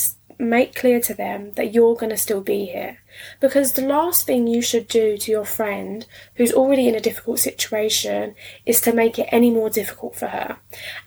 make 0.43 0.75
clear 0.75 0.99
to 1.01 1.13
them 1.13 1.51
that 1.53 1.73
you're 1.73 1.95
going 1.95 2.09
to 2.09 2.17
still 2.17 2.41
be 2.41 2.65
here. 2.65 2.99
Because 3.39 3.73
the 3.73 3.85
last 3.85 4.25
thing 4.25 4.47
you 4.47 4.61
should 4.61 4.87
do 4.87 5.17
to 5.17 5.31
your 5.31 5.45
friend 5.45 6.05
who's 6.35 6.53
already 6.53 6.87
in 6.87 6.95
a 6.95 7.01
difficult 7.01 7.39
situation 7.39 8.35
is 8.65 8.81
to 8.81 8.93
make 8.93 9.19
it 9.19 9.29
any 9.31 9.51
more 9.51 9.69
difficult 9.69 10.15
for 10.15 10.27
her. 10.27 10.57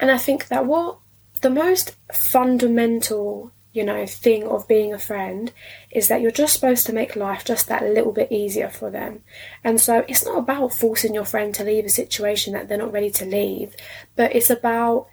And 0.01 0.11
I 0.11 0.19
think 0.19 0.49
that 0.49 0.67
what 0.67 0.99
the 1.43 1.51
most 1.51 1.97
fundamental 2.13 3.53
you 3.77 3.85
know, 3.85 4.07
thing 4.07 4.43
of 4.45 4.67
being 4.67 4.95
a 4.95 4.99
friend 4.99 5.53
is 5.91 6.09
that 6.09 6.23
you're 6.23 6.31
just 6.31 6.55
supposed 6.55 6.87
to 6.87 6.95
make 6.95 7.15
life 7.15 7.45
just 7.45 7.69
that 7.69 7.83
little 7.83 8.11
bit 8.11 8.33
easier 8.33 8.71
for 8.71 8.91
them. 8.91 9.23
And 9.63 9.79
so 9.79 10.03
it's 10.09 10.25
not 10.25 10.39
about 10.39 10.73
forcing 10.73 11.13
your 11.13 11.27
friend 11.27 11.55
to 11.55 11.63
leave 11.63 11.85
a 11.85 11.91
situation 11.91 12.55
that 12.55 12.69
they're 12.69 12.79
not 12.79 12.95
ready 12.95 13.11
to 13.11 13.27
leave, 13.27 13.77
but 14.17 14.35
it's 14.35 14.49
about 14.49 15.09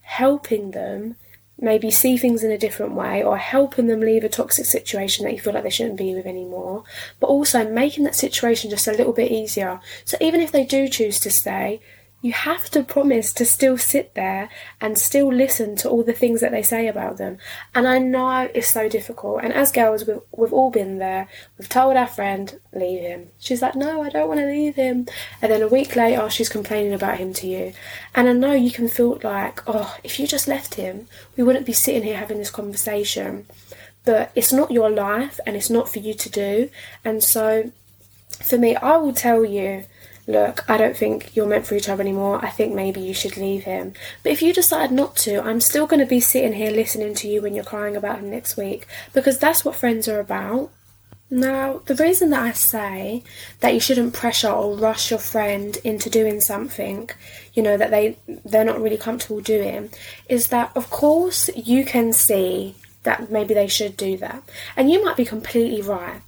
helping 0.00 0.70
them 0.70 1.16
maybe 1.58 1.90
see 1.90 2.16
things 2.16 2.44
in 2.44 2.50
a 2.50 2.58
different 2.58 2.92
way 2.92 3.22
or 3.22 3.38
helping 3.38 3.86
them 3.86 4.00
leave 4.00 4.24
a 4.24 4.28
toxic 4.28 4.66
situation 4.66 5.24
that 5.24 5.32
you 5.32 5.40
feel 5.40 5.54
like 5.54 5.62
they 5.62 5.70
shouldn't 5.70 5.96
be 5.96 6.14
with 6.14 6.26
anymore, 6.26 6.84
but 7.18 7.28
also 7.28 7.68
making 7.68 8.04
that 8.04 8.14
situation 8.14 8.70
just 8.70 8.86
a 8.86 8.92
little 8.92 9.12
bit 9.12 9.32
easier. 9.32 9.80
So 10.04 10.16
even 10.20 10.40
if 10.40 10.52
they 10.52 10.64
do 10.64 10.88
choose 10.88 11.18
to 11.20 11.30
stay, 11.30 11.80
you 12.26 12.32
have 12.32 12.68
to 12.70 12.82
promise 12.82 13.32
to 13.32 13.44
still 13.44 13.78
sit 13.78 14.14
there 14.14 14.48
and 14.80 14.98
still 14.98 15.32
listen 15.32 15.76
to 15.76 15.88
all 15.88 16.02
the 16.02 16.12
things 16.12 16.40
that 16.40 16.50
they 16.50 16.62
say 16.62 16.88
about 16.88 17.18
them. 17.18 17.38
And 17.72 17.86
I 17.86 17.98
know 17.98 18.50
it's 18.52 18.66
so 18.66 18.88
difficult. 18.88 19.44
And 19.44 19.52
as 19.52 19.70
girls, 19.70 20.04
we've, 20.04 20.18
we've 20.36 20.52
all 20.52 20.72
been 20.72 20.98
there. 20.98 21.28
We've 21.56 21.68
told 21.68 21.96
our 21.96 22.08
friend, 22.08 22.58
leave 22.72 23.00
him. 23.00 23.28
She's 23.38 23.62
like, 23.62 23.76
no, 23.76 24.02
I 24.02 24.08
don't 24.08 24.26
want 24.26 24.40
to 24.40 24.46
leave 24.46 24.74
him. 24.74 25.06
And 25.40 25.52
then 25.52 25.62
a 25.62 25.68
week 25.68 25.94
later, 25.94 26.28
she's 26.28 26.48
complaining 26.48 26.94
about 26.94 27.18
him 27.18 27.32
to 27.34 27.46
you. 27.46 27.72
And 28.12 28.28
I 28.28 28.32
know 28.32 28.54
you 28.54 28.72
can 28.72 28.88
feel 28.88 29.20
like, 29.22 29.62
oh, 29.68 29.96
if 30.02 30.18
you 30.18 30.26
just 30.26 30.48
left 30.48 30.74
him, 30.74 31.06
we 31.36 31.44
wouldn't 31.44 31.64
be 31.64 31.72
sitting 31.72 32.02
here 32.02 32.16
having 32.16 32.38
this 32.38 32.50
conversation. 32.50 33.46
But 34.04 34.32
it's 34.34 34.52
not 34.52 34.72
your 34.72 34.90
life 34.90 35.38
and 35.46 35.54
it's 35.54 35.70
not 35.70 35.88
for 35.88 36.00
you 36.00 36.14
to 36.14 36.28
do. 36.28 36.70
And 37.04 37.22
so 37.22 37.70
for 38.44 38.58
me, 38.58 38.74
I 38.74 38.96
will 38.96 39.14
tell 39.14 39.44
you 39.44 39.84
look, 40.26 40.68
I 40.68 40.76
don't 40.76 40.96
think 40.96 41.36
you're 41.36 41.46
meant 41.46 41.66
for 41.66 41.74
each 41.74 41.88
other 41.88 42.02
anymore. 42.02 42.44
I 42.44 42.50
think 42.50 42.74
maybe 42.74 43.00
you 43.00 43.14
should 43.14 43.36
leave 43.36 43.64
him. 43.64 43.92
But 44.22 44.32
if 44.32 44.42
you 44.42 44.52
decide 44.52 44.90
not 44.90 45.16
to, 45.16 45.42
I'm 45.42 45.60
still 45.60 45.86
going 45.86 46.00
to 46.00 46.06
be 46.06 46.20
sitting 46.20 46.54
here 46.54 46.70
listening 46.70 47.14
to 47.16 47.28
you 47.28 47.42
when 47.42 47.54
you're 47.54 47.64
crying 47.64 47.96
about 47.96 48.18
him 48.18 48.30
next 48.30 48.56
week 48.56 48.86
because 49.12 49.38
that's 49.38 49.64
what 49.64 49.76
friends 49.76 50.08
are 50.08 50.20
about. 50.20 50.70
Now, 51.28 51.80
the 51.86 51.96
reason 51.96 52.30
that 52.30 52.42
I 52.42 52.52
say 52.52 53.24
that 53.58 53.74
you 53.74 53.80
shouldn't 53.80 54.14
pressure 54.14 54.50
or 54.50 54.76
rush 54.76 55.10
your 55.10 55.18
friend 55.18 55.76
into 55.82 56.08
doing 56.08 56.40
something, 56.40 57.10
you 57.52 57.64
know, 57.64 57.76
that 57.76 57.90
they 57.90 58.16
they're 58.44 58.64
not 58.64 58.80
really 58.80 58.96
comfortable 58.96 59.40
doing, 59.40 59.90
is 60.28 60.48
that 60.48 60.70
of 60.76 60.88
course 60.88 61.50
you 61.56 61.84
can 61.84 62.12
see 62.12 62.76
that 63.02 63.30
maybe 63.30 63.54
they 63.54 63.66
should 63.66 63.96
do 63.96 64.16
that. 64.18 64.42
And 64.76 64.88
you 64.88 65.04
might 65.04 65.16
be 65.16 65.24
completely 65.24 65.82
right. 65.82 66.20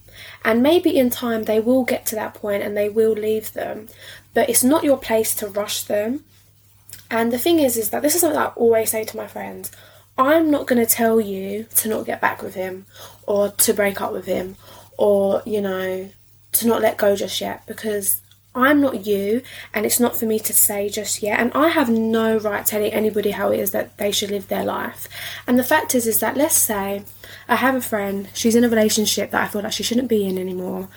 And 0.44 0.62
maybe 0.62 0.96
in 0.96 1.10
time 1.10 1.44
they 1.44 1.60
will 1.60 1.84
get 1.84 2.06
to 2.06 2.14
that 2.14 2.34
point 2.34 2.62
and 2.62 2.76
they 2.76 2.88
will 2.88 3.12
leave 3.12 3.52
them, 3.52 3.88
but 4.34 4.48
it's 4.48 4.64
not 4.64 4.84
your 4.84 4.98
place 4.98 5.34
to 5.36 5.48
rush 5.48 5.82
them. 5.82 6.24
And 7.10 7.32
the 7.32 7.38
thing 7.38 7.58
is, 7.58 7.76
is 7.76 7.90
that 7.90 8.02
this 8.02 8.14
is 8.14 8.20
something 8.20 8.38
I 8.38 8.46
always 8.48 8.90
say 8.90 9.04
to 9.04 9.16
my 9.16 9.26
friends. 9.26 9.70
I'm 10.16 10.50
not 10.50 10.66
going 10.66 10.84
to 10.84 10.92
tell 10.92 11.20
you 11.20 11.66
to 11.76 11.88
not 11.88 12.06
get 12.06 12.20
back 12.20 12.42
with 12.42 12.54
him 12.54 12.86
or 13.26 13.50
to 13.50 13.72
break 13.72 14.00
up 14.00 14.12
with 14.12 14.26
him 14.26 14.56
or, 14.96 15.42
you 15.46 15.60
know, 15.60 16.10
to 16.52 16.66
not 16.66 16.82
let 16.82 16.96
go 16.96 17.14
just 17.14 17.40
yet 17.40 17.64
because 17.66 18.20
I'm 18.58 18.80
not 18.80 19.06
you, 19.06 19.42
and 19.72 19.86
it's 19.86 20.00
not 20.00 20.16
for 20.16 20.26
me 20.26 20.38
to 20.40 20.52
say 20.52 20.88
just 20.88 21.22
yet. 21.22 21.38
And 21.38 21.52
I 21.54 21.68
have 21.68 21.88
no 21.88 22.36
right 22.38 22.66
telling 22.66 22.92
anybody 22.92 23.30
how 23.30 23.50
it 23.50 23.60
is 23.60 23.70
that 23.70 23.96
they 23.98 24.10
should 24.10 24.30
live 24.30 24.48
their 24.48 24.64
life. 24.64 25.08
And 25.46 25.58
the 25.58 25.64
fact 25.64 25.94
is, 25.94 26.06
is 26.06 26.18
that 26.20 26.36
let's 26.36 26.56
say 26.56 27.04
I 27.48 27.56
have 27.56 27.74
a 27.74 27.80
friend, 27.80 28.28
she's 28.34 28.56
in 28.56 28.64
a 28.64 28.68
relationship 28.68 29.30
that 29.30 29.42
I 29.42 29.48
feel 29.48 29.62
like 29.62 29.72
she 29.72 29.82
shouldn't 29.82 30.08
be 30.08 30.26
in 30.26 30.38
anymore, 30.38 30.88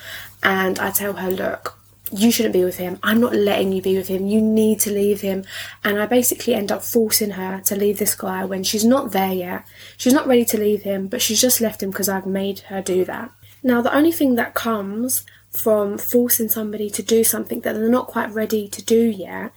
and 0.44 0.80
I 0.80 0.92
tell 0.92 1.14
her, 1.14 1.30
look, 1.30 1.78
you 2.12 2.32
shouldn't 2.32 2.54
be 2.54 2.66
with 2.66 2.78
him. 2.78 3.00
I'm 3.04 3.22
not 3.22 3.34
letting 3.34 3.72
you 3.72 3.82
be 3.82 3.96
with 3.96 4.08
him. 4.08 4.28
You 4.28 4.42
need 4.42 4.80
to 4.82 4.92
leave 4.92 5.22
him. 5.22 5.46
And 5.84 5.98
I 5.98 6.06
basically 6.06 6.54
end 6.54 6.72
up 6.72 6.84
forcing 6.84 7.32
her 7.32 7.62
to 7.66 7.76
leave 7.76 8.00
this 8.00 8.16
guy 8.16 8.44
when 8.44 8.64
she's 8.64 8.84
not 8.84 9.12
there 9.12 9.32
yet. 9.32 9.66
She's 9.98 10.14
not 10.14 10.28
ready 10.28 10.44
to 10.46 10.58
leave 10.58 10.84
him, 10.84 11.08
but 11.08 11.22
she's 11.22 11.40
just 11.40 11.62
left 11.62 11.82
him 11.82 11.90
because 11.90 12.10
I've 12.10 12.26
made 12.26 12.60
her 12.68 12.82
do 12.82 13.06
that. 13.06 13.32
Now, 13.64 13.82
the 13.82 13.96
only 13.96 14.12
thing 14.12 14.36
that 14.36 14.56
comes 14.56 15.24
from 15.52 15.98
forcing 15.98 16.50
somebody 16.50 16.90
to 16.90 17.04
do 17.04 17.24
something 17.24 17.62
that 17.62 17.74
they're 17.74 17.90
not 17.90 18.08
quite 18.08 18.32
ready 18.34 18.68
to 18.70 18.84
do 18.84 19.02
yet 19.02 19.52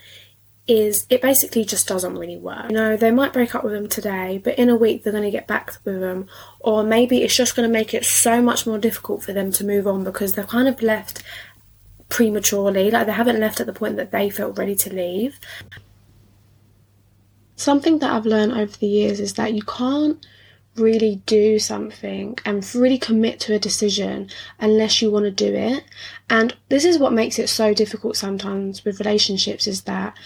is 0.67 1.07
it 1.11 1.21
basically 1.21 1.65
just 1.65 1.87
doesn't 1.87 2.17
really 2.17 2.39
work. 2.39 2.71
You 2.71 2.77
know, 2.77 2.97
they 2.97 3.11
might 3.11 3.35
break 3.35 3.55
up 3.55 3.65
with 3.65 3.75
them 3.75 3.87
today, 3.87 4.41
but 4.43 4.59
in 4.59 4.71
a 4.71 4.77
week 4.77 5.03
they're 5.03 5.13
going 5.13 5.25
to 5.25 5.31
get 5.31 5.47
back 5.47 5.75
with 5.85 6.01
them, 6.01 6.27
or 6.61 6.83
maybe 6.83 7.23
it's 7.23 7.37
just 7.37 7.55
going 7.55 7.69
to 7.69 7.73
make 7.73 7.93
it 7.93 8.05
so 8.05 8.41
much 8.41 8.67
more 8.67 8.79
difficult 8.79 9.23
for 9.23 9.33
them 9.33 9.53
to 9.53 9.65
move 9.65 9.87
on 9.87 10.05
because 10.05 10.35
they've 10.35 10.47
kind 10.47 10.67
of 10.67 10.81
left 10.81 11.23
prematurely, 12.09 12.91
like 12.91 13.07
they 13.07 13.13
haven't 13.13 13.41
left 13.41 13.61
at 13.61 13.67
the 13.67 13.75
point 13.75 13.97
that 13.97 14.11
they 14.11 14.31
felt 14.31 14.57
ready 14.57 14.75
to 14.75 14.95
leave. 14.95 15.39
Something 17.57 17.99
that 17.99 18.11
I've 18.11 18.27
learned 18.27 18.53
over 18.53 18.77
the 18.77 18.87
years 18.87 19.21
is 19.21 19.35
that 19.35 19.53
you 19.53 19.63
can't 19.63 20.25
really 20.77 21.23
do 21.27 21.59
something 21.59 22.37
and 22.45 22.75
really 22.75 22.99
commit 22.99 23.41
to 23.41 23.55
a 23.55 23.59
decision 23.59 24.29
unless 24.59 25.01
you 25.01 25.11
want 25.11 25.25
to 25.25 25.31
do 25.31 25.55
it. 25.55 25.85
And 26.29 26.57
this 26.69 26.85
is 26.85 26.99
what 26.99 27.13
makes 27.13 27.39
it 27.39 27.49
so 27.49 27.75
difficult 27.75 28.17
sometimes 28.17 28.85
with 28.85 29.01
relationships 29.01 29.67
is 29.67 29.83
that 29.83 30.17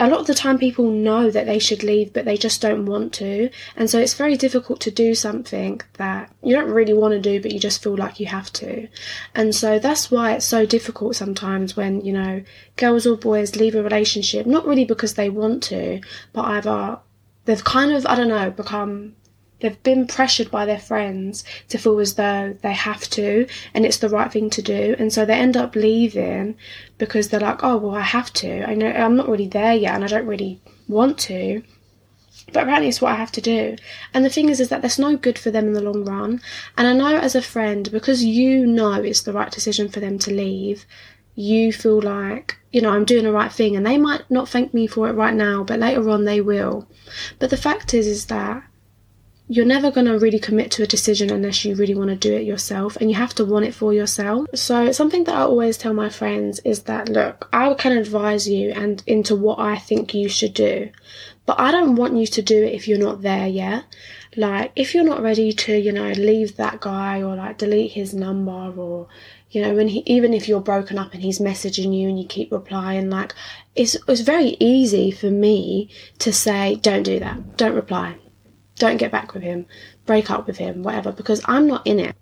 a 0.00 0.08
lot 0.08 0.20
of 0.20 0.26
the 0.26 0.34
time 0.34 0.58
people 0.58 0.90
know 0.90 1.30
that 1.30 1.46
they 1.46 1.58
should 1.58 1.82
leave 1.82 2.12
but 2.12 2.24
they 2.24 2.36
just 2.36 2.60
don't 2.60 2.86
want 2.86 3.12
to 3.12 3.50
and 3.76 3.88
so 3.88 3.98
it's 3.98 4.14
very 4.14 4.36
difficult 4.36 4.80
to 4.80 4.90
do 4.90 5.14
something 5.14 5.80
that 5.94 6.32
you 6.42 6.54
don't 6.54 6.70
really 6.70 6.94
want 6.94 7.12
to 7.12 7.20
do 7.20 7.40
but 7.40 7.52
you 7.52 7.60
just 7.60 7.82
feel 7.82 7.96
like 7.96 8.18
you 8.18 8.26
have 8.26 8.50
to 8.52 8.88
and 9.34 9.54
so 9.54 9.78
that's 9.78 10.10
why 10.10 10.32
it's 10.32 10.46
so 10.46 10.64
difficult 10.64 11.14
sometimes 11.14 11.76
when 11.76 12.00
you 12.00 12.12
know 12.12 12.42
girls 12.76 13.06
or 13.06 13.16
boys 13.16 13.56
leave 13.56 13.74
a 13.74 13.82
relationship 13.82 14.46
not 14.46 14.66
really 14.66 14.84
because 14.84 15.14
they 15.14 15.28
want 15.28 15.62
to 15.62 16.00
but 16.32 16.44
either 16.46 16.98
they've 17.44 17.64
kind 17.64 17.92
of 17.92 18.06
i 18.06 18.14
don't 18.14 18.28
know 18.28 18.50
become 18.50 19.14
they've 19.60 19.82
been 19.82 20.06
pressured 20.06 20.50
by 20.50 20.64
their 20.64 20.78
friends 20.78 21.44
to 21.68 21.78
feel 21.78 21.98
as 21.98 22.14
though 22.14 22.56
they 22.62 22.72
have 22.72 23.08
to 23.10 23.46
and 23.74 23.84
it's 23.84 23.98
the 23.98 24.08
right 24.08 24.30
thing 24.32 24.50
to 24.50 24.62
do. 24.62 24.94
And 24.98 25.12
so 25.12 25.24
they 25.24 25.34
end 25.34 25.56
up 25.56 25.74
leaving 25.74 26.56
because 26.98 27.28
they're 27.28 27.40
like 27.40 27.62
oh 27.62 27.76
well 27.76 27.94
i 27.94 28.00
have 28.00 28.32
to. 28.34 28.68
I 28.68 28.74
know 28.74 28.88
i'm 28.88 29.16
not 29.16 29.28
really 29.28 29.48
there 29.48 29.74
yet 29.74 29.94
and 29.94 30.04
i 30.04 30.08
don't 30.08 30.26
really 30.26 30.60
want 30.86 31.18
to. 31.20 31.62
But 32.52 32.62
apparently 32.62 32.88
it's 32.88 33.00
what 33.00 33.12
i 33.12 33.16
have 33.16 33.32
to 33.32 33.40
do. 33.40 33.76
And 34.14 34.24
the 34.24 34.30
thing 34.30 34.48
is 34.48 34.60
is 34.60 34.68
that 34.68 34.82
that's 34.82 34.98
no 34.98 35.16
good 35.16 35.38
for 35.38 35.50
them 35.50 35.66
in 35.66 35.72
the 35.72 35.82
long 35.82 36.04
run. 36.04 36.40
And 36.76 36.86
i 36.86 36.92
know 36.92 37.18
as 37.18 37.34
a 37.34 37.42
friend 37.42 37.90
because 37.90 38.24
you 38.24 38.66
know 38.66 38.94
it's 38.94 39.22
the 39.22 39.32
right 39.32 39.50
decision 39.50 39.88
for 39.88 40.00
them 40.00 40.18
to 40.20 40.32
leave 40.32 40.86
you 41.34 41.72
feel 41.72 42.00
like 42.00 42.56
you 42.72 42.80
know 42.80 42.90
i'm 42.90 43.04
doing 43.04 43.22
the 43.22 43.30
right 43.30 43.52
thing 43.52 43.76
and 43.76 43.86
they 43.86 43.96
might 43.96 44.28
not 44.28 44.48
thank 44.48 44.74
me 44.74 44.88
for 44.88 45.08
it 45.08 45.12
right 45.12 45.34
now 45.34 45.62
but 45.62 45.78
later 45.78 46.10
on 46.10 46.24
they 46.24 46.40
will. 46.40 46.88
But 47.38 47.50
the 47.50 47.56
fact 47.56 47.94
is 47.94 48.08
is 48.08 48.26
that 48.26 48.64
you're 49.50 49.64
never 49.64 49.90
going 49.90 50.06
to 50.06 50.18
really 50.18 50.38
commit 50.38 50.70
to 50.70 50.82
a 50.82 50.86
decision 50.86 51.30
unless 51.30 51.64
you 51.64 51.74
really 51.74 51.94
want 51.94 52.10
to 52.10 52.16
do 52.16 52.36
it 52.36 52.44
yourself 52.44 52.96
and 52.96 53.10
you 53.10 53.16
have 53.16 53.34
to 53.34 53.46
want 53.46 53.64
it 53.64 53.74
for 53.74 53.94
yourself. 53.94 54.46
So, 54.54 54.92
something 54.92 55.24
that 55.24 55.34
I 55.34 55.40
always 55.40 55.78
tell 55.78 55.94
my 55.94 56.10
friends 56.10 56.60
is 56.66 56.82
that 56.82 57.08
look, 57.08 57.48
I 57.52 57.72
can 57.74 57.96
advise 57.96 58.46
you 58.46 58.70
and 58.72 59.02
into 59.06 59.34
what 59.34 59.58
I 59.58 59.78
think 59.78 60.12
you 60.12 60.28
should 60.28 60.52
do, 60.52 60.90
but 61.46 61.58
I 61.58 61.70
don't 61.70 61.96
want 61.96 62.16
you 62.16 62.26
to 62.26 62.42
do 62.42 62.62
it 62.62 62.74
if 62.74 62.86
you're 62.86 62.98
not 62.98 63.22
there 63.22 63.48
yet. 63.48 63.84
Like, 64.36 64.72
if 64.76 64.94
you're 64.94 65.02
not 65.02 65.22
ready 65.22 65.52
to, 65.52 65.78
you 65.78 65.92
know, 65.92 66.10
leave 66.10 66.56
that 66.56 66.80
guy 66.80 67.22
or 67.22 67.34
like 67.34 67.56
delete 67.56 67.92
his 67.92 68.12
number 68.12 68.52
or 68.52 69.08
you 69.50 69.62
know, 69.62 69.72
when 69.74 69.88
he 69.88 70.02
even 70.04 70.34
if 70.34 70.46
you're 70.46 70.60
broken 70.60 70.98
up 70.98 71.14
and 71.14 71.22
he's 71.22 71.38
messaging 71.38 71.98
you 71.98 72.06
and 72.06 72.20
you 72.20 72.26
keep 72.28 72.52
replying, 72.52 73.08
like 73.08 73.34
it's 73.74 73.96
it's 74.06 74.20
very 74.20 74.58
easy 74.60 75.10
for 75.10 75.30
me 75.30 75.88
to 76.18 76.34
say, 76.34 76.74
Don't 76.74 77.02
do 77.02 77.18
that, 77.18 77.56
don't 77.56 77.74
reply 77.74 78.16
don't 78.78 78.96
get 78.96 79.12
back 79.12 79.34
with 79.34 79.42
him, 79.42 79.66
break 80.06 80.30
up 80.30 80.46
with 80.46 80.58
him, 80.58 80.82
whatever, 80.82 81.12
because 81.12 81.42
I'm 81.46 81.66
not 81.66 81.86
in 81.86 82.00
it. 82.00 82.16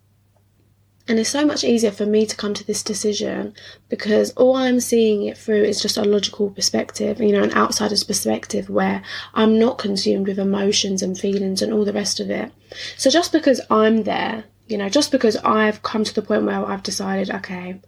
And 1.09 1.21
it's 1.21 1.31
so 1.31 1.47
much 1.47 1.62
easier 1.62 1.92
for 1.92 2.05
me 2.05 2.27
to 2.27 2.37
come 2.37 2.53
to 2.55 2.66
this 2.66 2.83
decision 2.83 3.55
because 3.88 4.33
all 4.33 4.57
I'm 4.57 4.81
seeing 4.81 5.23
it 5.25 5.38
through 5.38 5.62
is 5.62 5.81
just 5.81 5.97
a 5.97 6.05
logical 6.05 6.51
perspective, 6.51 7.21
you 7.21 7.31
know, 7.31 7.45
an 7.45 7.53
outsider's 7.53 8.03
perspective 8.03 8.69
where 8.69 9.03
I'm 9.33 9.57
not 9.57 9.79
consumed 9.79 10.27
with 10.27 10.38
emotions 10.40 11.03
and 11.03 11.16
feelings 11.16 11.62
and 11.62 11.73
all 11.73 11.85
the 11.85 11.92
rest 11.92 12.19
of 12.19 12.29
it. 12.29 12.53
So 12.97 13.09
just 13.09 13.31
because 13.31 13.61
I'm 13.71 14.03
there, 14.03 14.45
you 14.66 14.77
know, 14.77 14.88
just 14.88 15.12
because 15.12 15.37
I've 15.37 15.83
come 15.83 16.03
to 16.03 16.12
the 16.12 16.23
point 16.23 16.45
where 16.45 16.66
I've 16.66 16.83
decided, 16.83 17.31
okay, 17.31 17.81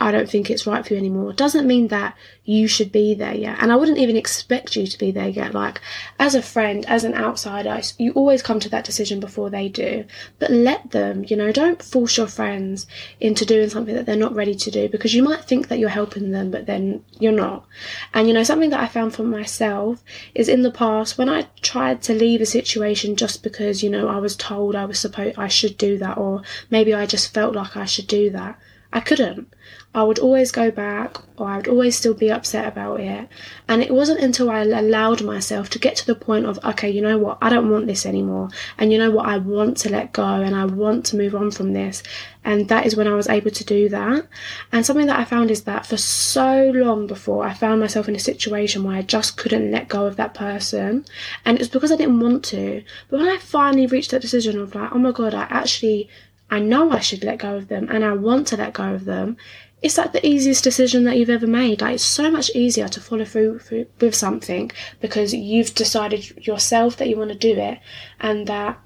I 0.00 0.12
don't 0.12 0.30
think 0.30 0.48
it's 0.48 0.66
right 0.66 0.86
for 0.86 0.94
you 0.94 0.98
anymore 0.98 1.32
doesn't 1.32 1.66
mean 1.66 1.88
that 1.88 2.16
you 2.44 2.66
should 2.66 2.90
be 2.92 3.14
there 3.14 3.34
yet. 3.34 3.58
And 3.60 3.72
I 3.72 3.76
wouldn't 3.76 3.98
even 3.98 4.16
expect 4.16 4.76
you 4.76 4.86
to 4.86 4.98
be 4.98 5.10
there 5.10 5.28
yet. 5.28 5.54
Like, 5.54 5.80
as 6.18 6.34
a 6.34 6.40
friend, 6.40 6.86
as 6.86 7.04
an 7.04 7.14
outsider, 7.14 7.80
you 7.98 8.12
always 8.12 8.42
come 8.42 8.58
to 8.60 8.68
that 8.70 8.84
decision 8.84 9.20
before 9.20 9.50
they 9.50 9.68
do. 9.68 10.04
But 10.38 10.50
let 10.50 10.92
them, 10.92 11.24
you 11.28 11.36
know, 11.36 11.52
don't 11.52 11.82
force 11.82 12.16
your 12.16 12.26
friends 12.26 12.86
into 13.20 13.44
doing 13.44 13.68
something 13.68 13.94
that 13.94 14.06
they're 14.06 14.16
not 14.16 14.34
ready 14.34 14.54
to 14.54 14.70
do 14.70 14.88
because 14.88 15.14
you 15.14 15.22
might 15.22 15.44
think 15.44 15.68
that 15.68 15.78
you're 15.78 15.88
helping 15.90 16.30
them, 16.30 16.50
but 16.50 16.66
then 16.66 17.04
you're 17.18 17.32
not. 17.32 17.66
And, 18.14 18.28
you 18.28 18.34
know, 18.34 18.44
something 18.44 18.70
that 18.70 18.80
I 18.80 18.86
found 18.86 19.14
for 19.14 19.24
myself 19.24 20.02
is 20.34 20.48
in 20.48 20.62
the 20.62 20.70
past 20.70 21.18
when 21.18 21.28
I 21.28 21.48
tried 21.60 22.02
to 22.02 22.14
leave 22.14 22.40
a 22.40 22.46
situation 22.46 23.16
just 23.16 23.42
because, 23.42 23.82
you 23.82 23.90
know, 23.90 24.08
I 24.08 24.18
was 24.18 24.36
told 24.36 24.74
I 24.74 24.86
was 24.86 24.98
supposed, 24.98 25.38
I 25.38 25.48
should 25.48 25.76
do 25.76 25.98
that, 25.98 26.16
or 26.16 26.42
maybe 26.70 26.94
I 26.94 27.04
just 27.04 27.34
felt 27.34 27.54
like 27.54 27.76
I 27.76 27.84
should 27.84 28.06
do 28.06 28.30
that. 28.30 28.58
I 28.90 29.00
couldn't. 29.00 29.52
I 29.94 30.02
would 30.02 30.18
always 30.18 30.52
go 30.52 30.70
back 30.70 31.16
or 31.38 31.48
I 31.48 31.56
would 31.56 31.66
always 31.66 31.96
still 31.96 32.12
be 32.12 32.30
upset 32.30 32.68
about 32.68 33.00
it. 33.00 33.26
And 33.68 33.82
it 33.82 33.92
wasn't 33.92 34.20
until 34.20 34.50
I 34.50 34.60
allowed 34.60 35.22
myself 35.22 35.70
to 35.70 35.78
get 35.78 35.96
to 35.96 36.06
the 36.06 36.14
point 36.14 36.44
of, 36.44 36.62
okay, 36.62 36.90
you 36.90 37.00
know 37.00 37.16
what, 37.16 37.38
I 37.40 37.48
don't 37.48 37.70
want 37.70 37.86
this 37.86 38.04
anymore. 38.04 38.50
And 38.76 38.92
you 38.92 38.98
know 38.98 39.10
what, 39.10 39.26
I 39.26 39.38
want 39.38 39.78
to 39.78 39.90
let 39.90 40.12
go 40.12 40.26
and 40.26 40.54
I 40.54 40.66
want 40.66 41.06
to 41.06 41.16
move 41.16 41.34
on 41.34 41.50
from 41.50 41.72
this. 41.72 42.02
And 42.44 42.68
that 42.68 42.84
is 42.84 42.96
when 42.96 43.08
I 43.08 43.14
was 43.14 43.28
able 43.28 43.50
to 43.50 43.64
do 43.64 43.88
that. 43.88 44.26
And 44.72 44.84
something 44.84 45.06
that 45.06 45.18
I 45.18 45.24
found 45.24 45.50
is 45.50 45.62
that 45.62 45.86
for 45.86 45.96
so 45.96 46.70
long 46.74 47.06
before, 47.06 47.46
I 47.46 47.54
found 47.54 47.80
myself 47.80 48.08
in 48.08 48.16
a 48.16 48.20
situation 48.20 48.84
where 48.84 48.96
I 48.96 49.02
just 49.02 49.38
couldn't 49.38 49.70
let 49.70 49.88
go 49.88 50.06
of 50.06 50.16
that 50.16 50.34
person. 50.34 51.06
And 51.46 51.56
it 51.56 51.60
was 51.60 51.68
because 51.68 51.90
I 51.90 51.96
didn't 51.96 52.20
want 52.20 52.44
to. 52.46 52.84
But 53.08 53.20
when 53.20 53.28
I 53.28 53.38
finally 53.38 53.86
reached 53.86 54.10
that 54.10 54.22
decision 54.22 54.60
of 54.60 54.74
like, 54.74 54.92
oh 54.92 54.98
my 54.98 55.12
God, 55.12 55.34
I 55.34 55.44
actually 55.44 56.10
I 56.50 56.60
know 56.60 56.90
I 56.90 57.00
should 57.00 57.24
let 57.24 57.40
go 57.40 57.56
of 57.56 57.68
them 57.68 57.88
and 57.90 58.04
I 58.04 58.12
want 58.14 58.46
to 58.48 58.56
let 58.56 58.72
go 58.72 58.94
of 58.94 59.04
them, 59.04 59.36
it's 59.80 59.98
like 59.98 60.12
the 60.12 60.26
easiest 60.26 60.64
decision 60.64 61.04
that 61.04 61.16
you've 61.16 61.30
ever 61.30 61.46
made. 61.46 61.80
Like 61.80 61.94
it's 61.94 62.04
so 62.04 62.30
much 62.30 62.50
easier 62.54 62.88
to 62.88 63.00
follow 63.00 63.24
through, 63.24 63.60
through 63.60 63.86
with 64.00 64.14
something 64.14 64.70
because 65.00 65.32
you've 65.32 65.74
decided 65.74 66.46
yourself 66.46 66.96
that 66.96 67.08
you 67.08 67.16
want 67.16 67.30
to 67.30 67.38
do 67.38 67.56
it 67.58 67.78
and 68.20 68.46
that 68.48 68.80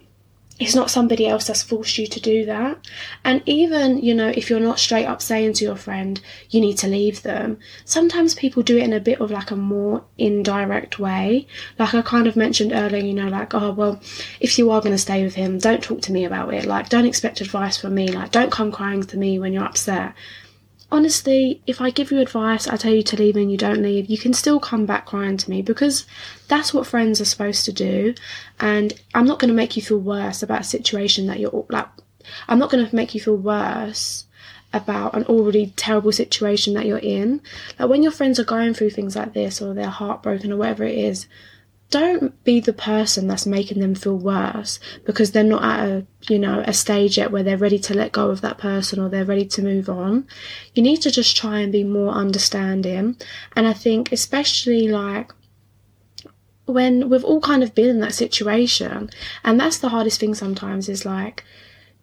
it's 0.61 0.74
not 0.74 0.90
somebody 0.90 1.26
else 1.26 1.46
that's 1.46 1.62
forced 1.62 1.96
you 1.96 2.07
to 2.07 2.20
do 2.20 2.44
that. 2.44 2.78
And 3.24 3.42
even, 3.46 3.98
you 3.98 4.14
know, 4.14 4.28
if 4.28 4.50
you're 4.50 4.61
not 4.61 4.78
straight 4.78 5.07
up 5.07 5.22
saying 5.22 5.55
to 5.55 5.64
your 5.64 5.76
friend, 5.76 6.20
you 6.50 6.61
need 6.61 6.76
to 6.78 6.88
leave 6.88 7.22
them, 7.22 7.59
sometimes 7.85 8.35
people 8.35 8.62
do 8.62 8.76
it 8.76 8.85
in 8.85 8.92
a 8.92 9.00
bit 9.00 9.20
of 9.20 9.31
like 9.31 9.50
a 9.50 9.57
more 9.57 10.05
indirect 10.18 10.98
way. 10.98 11.46
Like 11.78 11.94
I 11.94 12.02
kind 12.02 12.26
of 12.26 12.37
mentioned 12.37 12.72
earlier, 12.72 13.02
you 13.02 13.14
know, 13.14 13.28
like, 13.28 13.55
oh, 13.55 13.72
well, 13.72 14.00
if 14.40 14.59
you 14.59 14.70
are 14.70 14.81
going 14.81 14.92
to 14.92 14.98
stay 14.98 15.24
with 15.24 15.35
him, 15.35 15.59
don't 15.59 15.83
talk 15.83 16.02
to 16.02 16.12
me 16.12 16.24
about 16.26 16.52
it. 16.52 16.66
Like, 16.66 16.90
don't 16.90 17.07
expect 17.07 17.40
advice 17.40 17.78
from 17.78 17.94
me. 17.94 18.09
Like, 18.09 18.31
don't 18.31 18.52
come 18.52 18.70
crying 18.70 19.02
to 19.02 19.16
me 19.16 19.38
when 19.38 19.55
you're 19.55 19.64
upset 19.64 20.14
honestly, 20.92 21.62
if 21.66 21.81
I 21.81 21.90
give 21.90 22.12
you 22.12 22.20
advice, 22.20 22.68
I 22.68 22.76
tell 22.76 22.92
you 22.92 23.02
to 23.02 23.16
leave 23.16 23.35
and 23.35 23.50
you 23.50 23.57
don't 23.57 23.83
leave, 23.83 24.11
you 24.11 24.18
can 24.18 24.35
still 24.35 24.61
come 24.61 24.85
back 24.85 25.07
crying 25.07 25.38
to 25.38 25.50
me 25.50 25.62
because 25.62 26.07
that's 26.48 26.74
what 26.74 26.87
friends 26.87 27.20
are 27.20 27.24
supposed 27.24 27.64
to 27.64 27.72
do. 27.72 28.14
And 28.61 28.92
I'm 29.14 29.24
not 29.24 29.38
going 29.38 29.48
to 29.48 29.55
make 29.55 29.74
you 29.74 29.83
feel 29.83 29.98
worse 29.98 30.42
about 30.42 30.61
a 30.61 30.64
situation 30.64 31.26
that 31.26 31.40
you're 31.40 31.64
like, 31.70 31.88
I'm 32.46 32.59
not 32.59 32.70
going 32.70 32.87
to 32.87 32.94
make 32.94 33.14
you 33.14 33.20
feel 33.20 33.37
worse 33.37 34.26
about 34.74 35.14
an 35.14 35.24
already 35.24 35.72
terrible 35.76 36.12
situation 36.12 36.74
that 36.74 36.87
you're 36.87 36.98
in. 36.98 37.40
Like 37.78 37.88
when 37.88 38.02
your 38.02 38.12
friends 38.12 38.38
are 38.38 38.44
going 38.44 38.74
through 38.74 38.90
things 38.90 39.16
like 39.16 39.33
this 39.33 39.61
or 39.62 39.74
they're 39.74 39.88
heartbroken 39.88 40.52
or 40.52 40.59
whatever 40.59 40.85
it 40.85 40.96
is, 40.96 41.26
don't 41.92 42.42
be 42.42 42.59
the 42.59 42.72
person 42.72 43.28
that's 43.28 43.46
making 43.46 43.78
them 43.78 43.94
feel 43.94 44.16
worse 44.16 44.81
because 45.05 45.31
they're 45.31 45.44
not 45.44 45.62
at 45.62 45.88
a 45.88 46.07
you 46.22 46.38
know 46.38 46.64
a 46.66 46.72
stage 46.72 47.18
yet 47.18 47.31
where 47.31 47.42
they're 47.42 47.59
ready 47.59 47.78
to 47.78 47.94
let 47.94 48.12
go 48.12 48.31
of 48.31 48.40
that 48.40 48.59
person 48.59 48.98
or 48.98 49.09
they're 49.09 49.24
ready 49.24 49.44
to 49.44 49.62
move 49.62 49.88
on. 49.88 50.26
You 50.74 50.83
need 50.83 51.02
to 51.02 51.11
just 51.11 51.37
try 51.37 51.61
and 51.61 51.70
be 51.70 51.85
more 51.85 52.12
understanding. 52.12 53.16
And 53.55 53.66
i 53.66 53.74
think 53.74 54.11
especially 54.11 54.88
like 54.88 55.33
when 56.64 57.11
we've 57.11 57.24
all 57.24 57.40
kind 57.40 57.62
of 57.62 57.74
been 57.74 57.90
in 57.90 58.00
that 58.00 58.14
situation 58.14 59.11
and 59.44 59.61
that's 59.61 59.78
the 59.78 59.90
hardest 59.90 60.18
thing 60.20 60.35
sometimes 60.35 60.88
is 60.88 61.05
like 61.05 61.44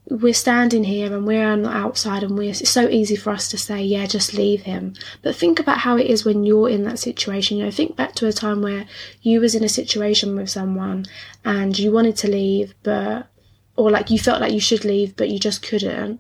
we're 0.10 0.34
standing 0.34 0.84
here 0.84 1.14
and 1.14 1.26
we're 1.26 1.48
on 1.48 1.62
the 1.62 1.70
outside 1.70 2.24
and 2.24 2.38
we're 2.38 2.50
it's 2.50 2.70
so 2.70 2.90
easy 2.90 3.16
for 3.16 3.30
us 3.30 3.48
to 3.50 3.58
say 3.58 3.82
yeah 3.82 4.06
just 4.06 4.34
leave 4.34 4.64
him. 4.64 4.94
But 5.22 5.36
think 5.36 5.60
about 5.60 5.80
how 5.80 5.98
it 5.98 6.08
is 6.08 6.26
when 6.26 6.44
you're 6.44 6.70
in 6.70 6.84
that 6.84 7.00
situation. 7.00 7.58
You 7.58 7.66
know 7.66 7.72
think 7.72 7.96
back 7.96 8.16
to 8.16 8.28
a 8.28 8.34
time 8.34 8.62
where 8.62 8.86
you 9.22 9.40
was 9.40 9.56
in 9.56 9.64
a 9.64 9.70
situation 9.70 10.36
with 10.36 10.50
someone 10.50 11.06
and 11.46 11.78
you 11.78 11.92
wanted 11.92 12.16
to 12.18 12.30
leave 12.30 12.74
but 12.84 13.28
or 13.76 13.92
like 13.92 14.10
you 14.10 14.20
felt 14.20 14.42
like 14.42 14.54
you 14.54 14.60
should 14.60 14.84
leave 14.84 15.16
but 15.16 15.30
you 15.30 15.40
just 15.40 15.62
couldn't 15.62 16.20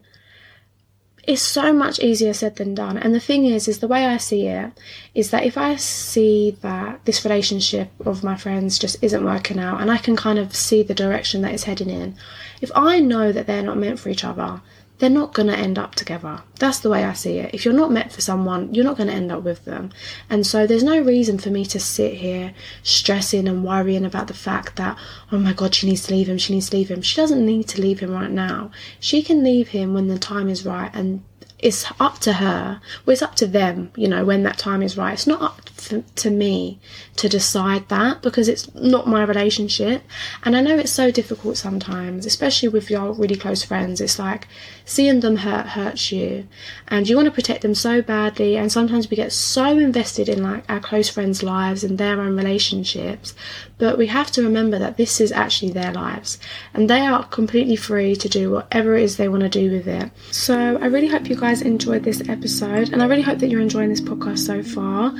it's 1.24 1.42
so 1.42 1.74
much 1.74 2.00
easier 2.00 2.34
said 2.34 2.56
than 2.56 2.74
done. 2.74 2.98
And 2.98 3.14
the 3.14 3.20
thing 3.20 3.46
is, 3.46 3.68
is 3.68 3.80
the 3.80 3.88
way 3.88 4.06
I 4.06 4.18
see 4.18 4.48
it 4.48 4.72
is 5.14 5.32
that 5.32 5.46
if 5.46 5.58
I 5.58 5.76
see 5.76 6.58
that 6.62 7.04
this 7.06 7.24
relationship 7.24 7.92
of 8.06 8.24
my 8.24 8.36
friends 8.36 8.80
just 8.80 9.04
isn't 9.04 9.26
working 9.26 9.60
out 9.60 9.82
and 9.82 9.92
I 9.92 9.98
can 9.98 10.16
kind 10.16 10.40
of 10.40 10.56
see 10.56 10.84
the 10.84 10.96
direction 10.96 11.42
that 11.42 11.54
it's 11.54 11.64
heading 11.64 11.90
in, 11.90 12.16
if 12.62 12.72
I 12.76 13.00
know 13.00 13.32
that 13.32 13.48
they're 13.48 13.64
not 13.64 13.78
meant 13.78 14.00
for 14.00 14.10
each 14.10 14.24
other, 14.24 14.62
they're 15.00 15.10
not 15.10 15.34
going 15.34 15.48
to 15.48 15.58
end 15.58 15.80
up 15.80 15.96
together. 15.96 16.42
That's 16.60 16.80
the 16.80 16.90
way 16.90 17.06
I 17.06 17.14
see 17.14 17.40
it. 17.40 17.54
If 17.54 17.66
you're 17.66 17.74
not 17.74 17.92
meant 17.92 18.12
for 18.12 18.22
someone, 18.22 18.74
you're 18.74 18.86
not 18.86 18.98
going 18.98 19.08
to 19.08 19.16
end 19.16 19.32
up 19.32 19.44
with 19.44 19.66
them. 19.66 19.92
And 20.30 20.46
so 20.46 20.68
there's 20.68 20.84
no 20.84 21.02
reason 21.02 21.40
for 21.40 21.50
me 21.50 21.66
to 21.68 21.80
sit 21.80 22.16
here 22.16 22.54
stressing 22.84 23.48
and 23.48 23.64
worrying 23.66 24.06
about 24.06 24.28
the 24.28 24.34
fact 24.34 24.76
that, 24.76 24.98
oh 25.32 25.40
my 25.40 25.54
God, 25.54 25.74
she 25.74 25.88
needs 25.88 26.04
to 26.04 26.14
leave 26.14 26.28
him, 26.28 26.38
she 26.38 26.54
needs 26.54 26.70
to 26.70 26.78
leave 26.78 26.90
him. 26.92 27.02
She 27.02 27.16
doesn't 27.16 27.46
need 27.46 27.68
to 27.70 27.82
leave 27.82 28.02
him 28.02 28.12
right 28.12 28.30
now. 28.30 28.72
She 29.00 29.24
can 29.24 29.44
leave 29.44 29.70
him 29.70 29.94
when 29.94 30.08
the 30.08 30.20
time 30.20 30.50
is 30.50 30.66
right 30.66 30.92
and 30.94 31.24
it's 31.60 31.86
up 32.00 32.20
to 32.20 32.34
her. 32.34 32.82
Well, 33.06 33.14
it's 33.14 33.22
up 33.22 33.36
to 33.36 33.48
them, 33.48 33.92
you 33.96 34.08
know, 34.08 34.26
when 34.26 34.44
that 34.44 34.58
time 34.58 34.82
is 34.82 34.98
right. 34.98 35.14
It's 35.14 35.28
not 35.28 35.42
up 35.42 35.69
for, 35.80 36.02
to 36.02 36.30
me 36.30 36.80
to 37.16 37.30
decide 37.30 37.90
that 37.90 38.22
because 38.22 38.48
it's 38.48 38.74
not 38.76 39.08
my 39.08 39.24
relationship. 39.24 40.04
And 40.44 40.56
I 40.56 40.62
know 40.62 40.78
it's 40.78 40.92
so 40.92 41.12
difficult 41.12 41.58
sometimes, 41.58 42.26
especially 42.26 42.70
with 42.70 42.90
your 42.90 43.14
really 43.14 43.36
close 43.36 43.64
friends. 43.64 44.02
It's 44.02 44.20
like 44.20 44.48
seeing 44.86 45.20
them 45.20 45.38
hurt 45.38 45.68
hurts 45.68 46.12
you, 46.12 46.48
and 46.88 47.08
you 47.08 47.16
want 47.16 47.28
to 47.28 47.32
protect 47.32 47.62
them 47.62 47.76
so 47.76 48.02
badly. 48.02 48.58
And 48.58 48.72
sometimes 48.72 49.10
we 49.10 49.18
get 49.18 49.32
so 49.32 49.78
invested 49.78 50.30
in 50.30 50.44
like 50.44 50.64
our 50.70 50.80
close 50.80 51.10
friends' 51.10 51.44
lives 51.44 51.84
and 51.84 51.98
their 51.98 52.20
own 52.22 52.36
relationships, 52.36 53.34
but 53.78 53.98
we 53.98 54.08
have 54.08 54.32
to 54.32 54.44
remember 54.44 54.80
that 54.80 54.98
this 54.98 55.22
is 55.22 55.32
actually 55.32 55.72
their 55.72 55.94
lives, 55.94 56.40
and 56.74 56.90
they 56.90 57.06
are 57.06 57.26
completely 57.26 57.76
free 57.76 58.16
to 58.16 58.30
do 58.30 58.52
whatever 58.52 58.96
it 58.96 59.04
is 59.04 59.18
they 59.18 59.30
want 59.30 59.44
to 59.44 59.50
do 59.50 59.72
with 59.72 59.88
it. 59.88 60.12
So 60.32 60.78
I 60.78 60.86
really 60.86 61.08
hope 61.08 61.30
you 61.30 61.36
guys 61.36 61.62
enjoyed 61.62 62.04
this 62.04 62.28
episode, 62.28 62.92
and 62.92 63.02
I 63.02 63.06
really 63.06 63.22
hope 63.22 63.40
that 63.40 63.50
you're 63.50 63.62
enjoying 63.62 63.90
this 63.90 64.02
podcast 64.02 64.40
so 64.40 64.64
far. 64.64 65.14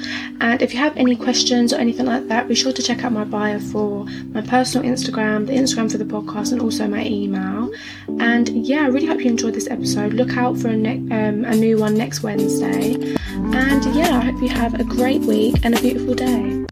And 0.50 0.64
if 0.64 0.74
you 0.74 0.80
have 0.80 0.98
any 0.98 1.16
questions 1.16 1.72
or 1.72 1.76
anything 1.76 2.08
like 2.08 2.28
that, 2.28 2.48
be 2.48 2.56
sure 2.56 2.74
to 2.74 2.82
check 2.82 3.04
out 3.04 3.12
my 3.12 3.24
bio 3.24 3.60
for 3.60 4.06
my 4.34 4.42
personal 4.42 4.90
Instagram, 4.90 5.46
the 5.46 5.54
Instagram 5.54 5.92
for 5.92 6.00
the 6.00 6.06
podcast, 6.06 6.52
and 6.52 6.60
also 6.60 6.88
my 6.88 7.06
email. 7.06 7.72
And 8.20 8.50
yeah, 8.68 8.82
I 8.82 8.88
really 8.88 9.06
hope 9.06 9.20
you 9.20 9.30
enjoyed 9.30 9.54
this 9.54 9.70
episode. 9.70 10.14
Look 10.14 10.38
out 10.38 10.58
for 10.58 10.70
a, 10.70 10.76
ne- 10.76 11.08
um, 11.16 11.46
a 11.46 11.56
new 11.56 11.78
one 11.78 11.94
next 11.94 12.24
Wednesday. 12.24 12.96
And 13.30 13.96
yeah, 13.96 14.18
I 14.18 14.22
hope 14.22 14.42
you 14.42 14.50
have 14.50 14.80
a 14.80 14.84
great 14.84 15.22
week 15.22 15.64
and 15.64 15.78
a 15.78 15.82
beautiful 15.82 16.16
day. 16.16 16.66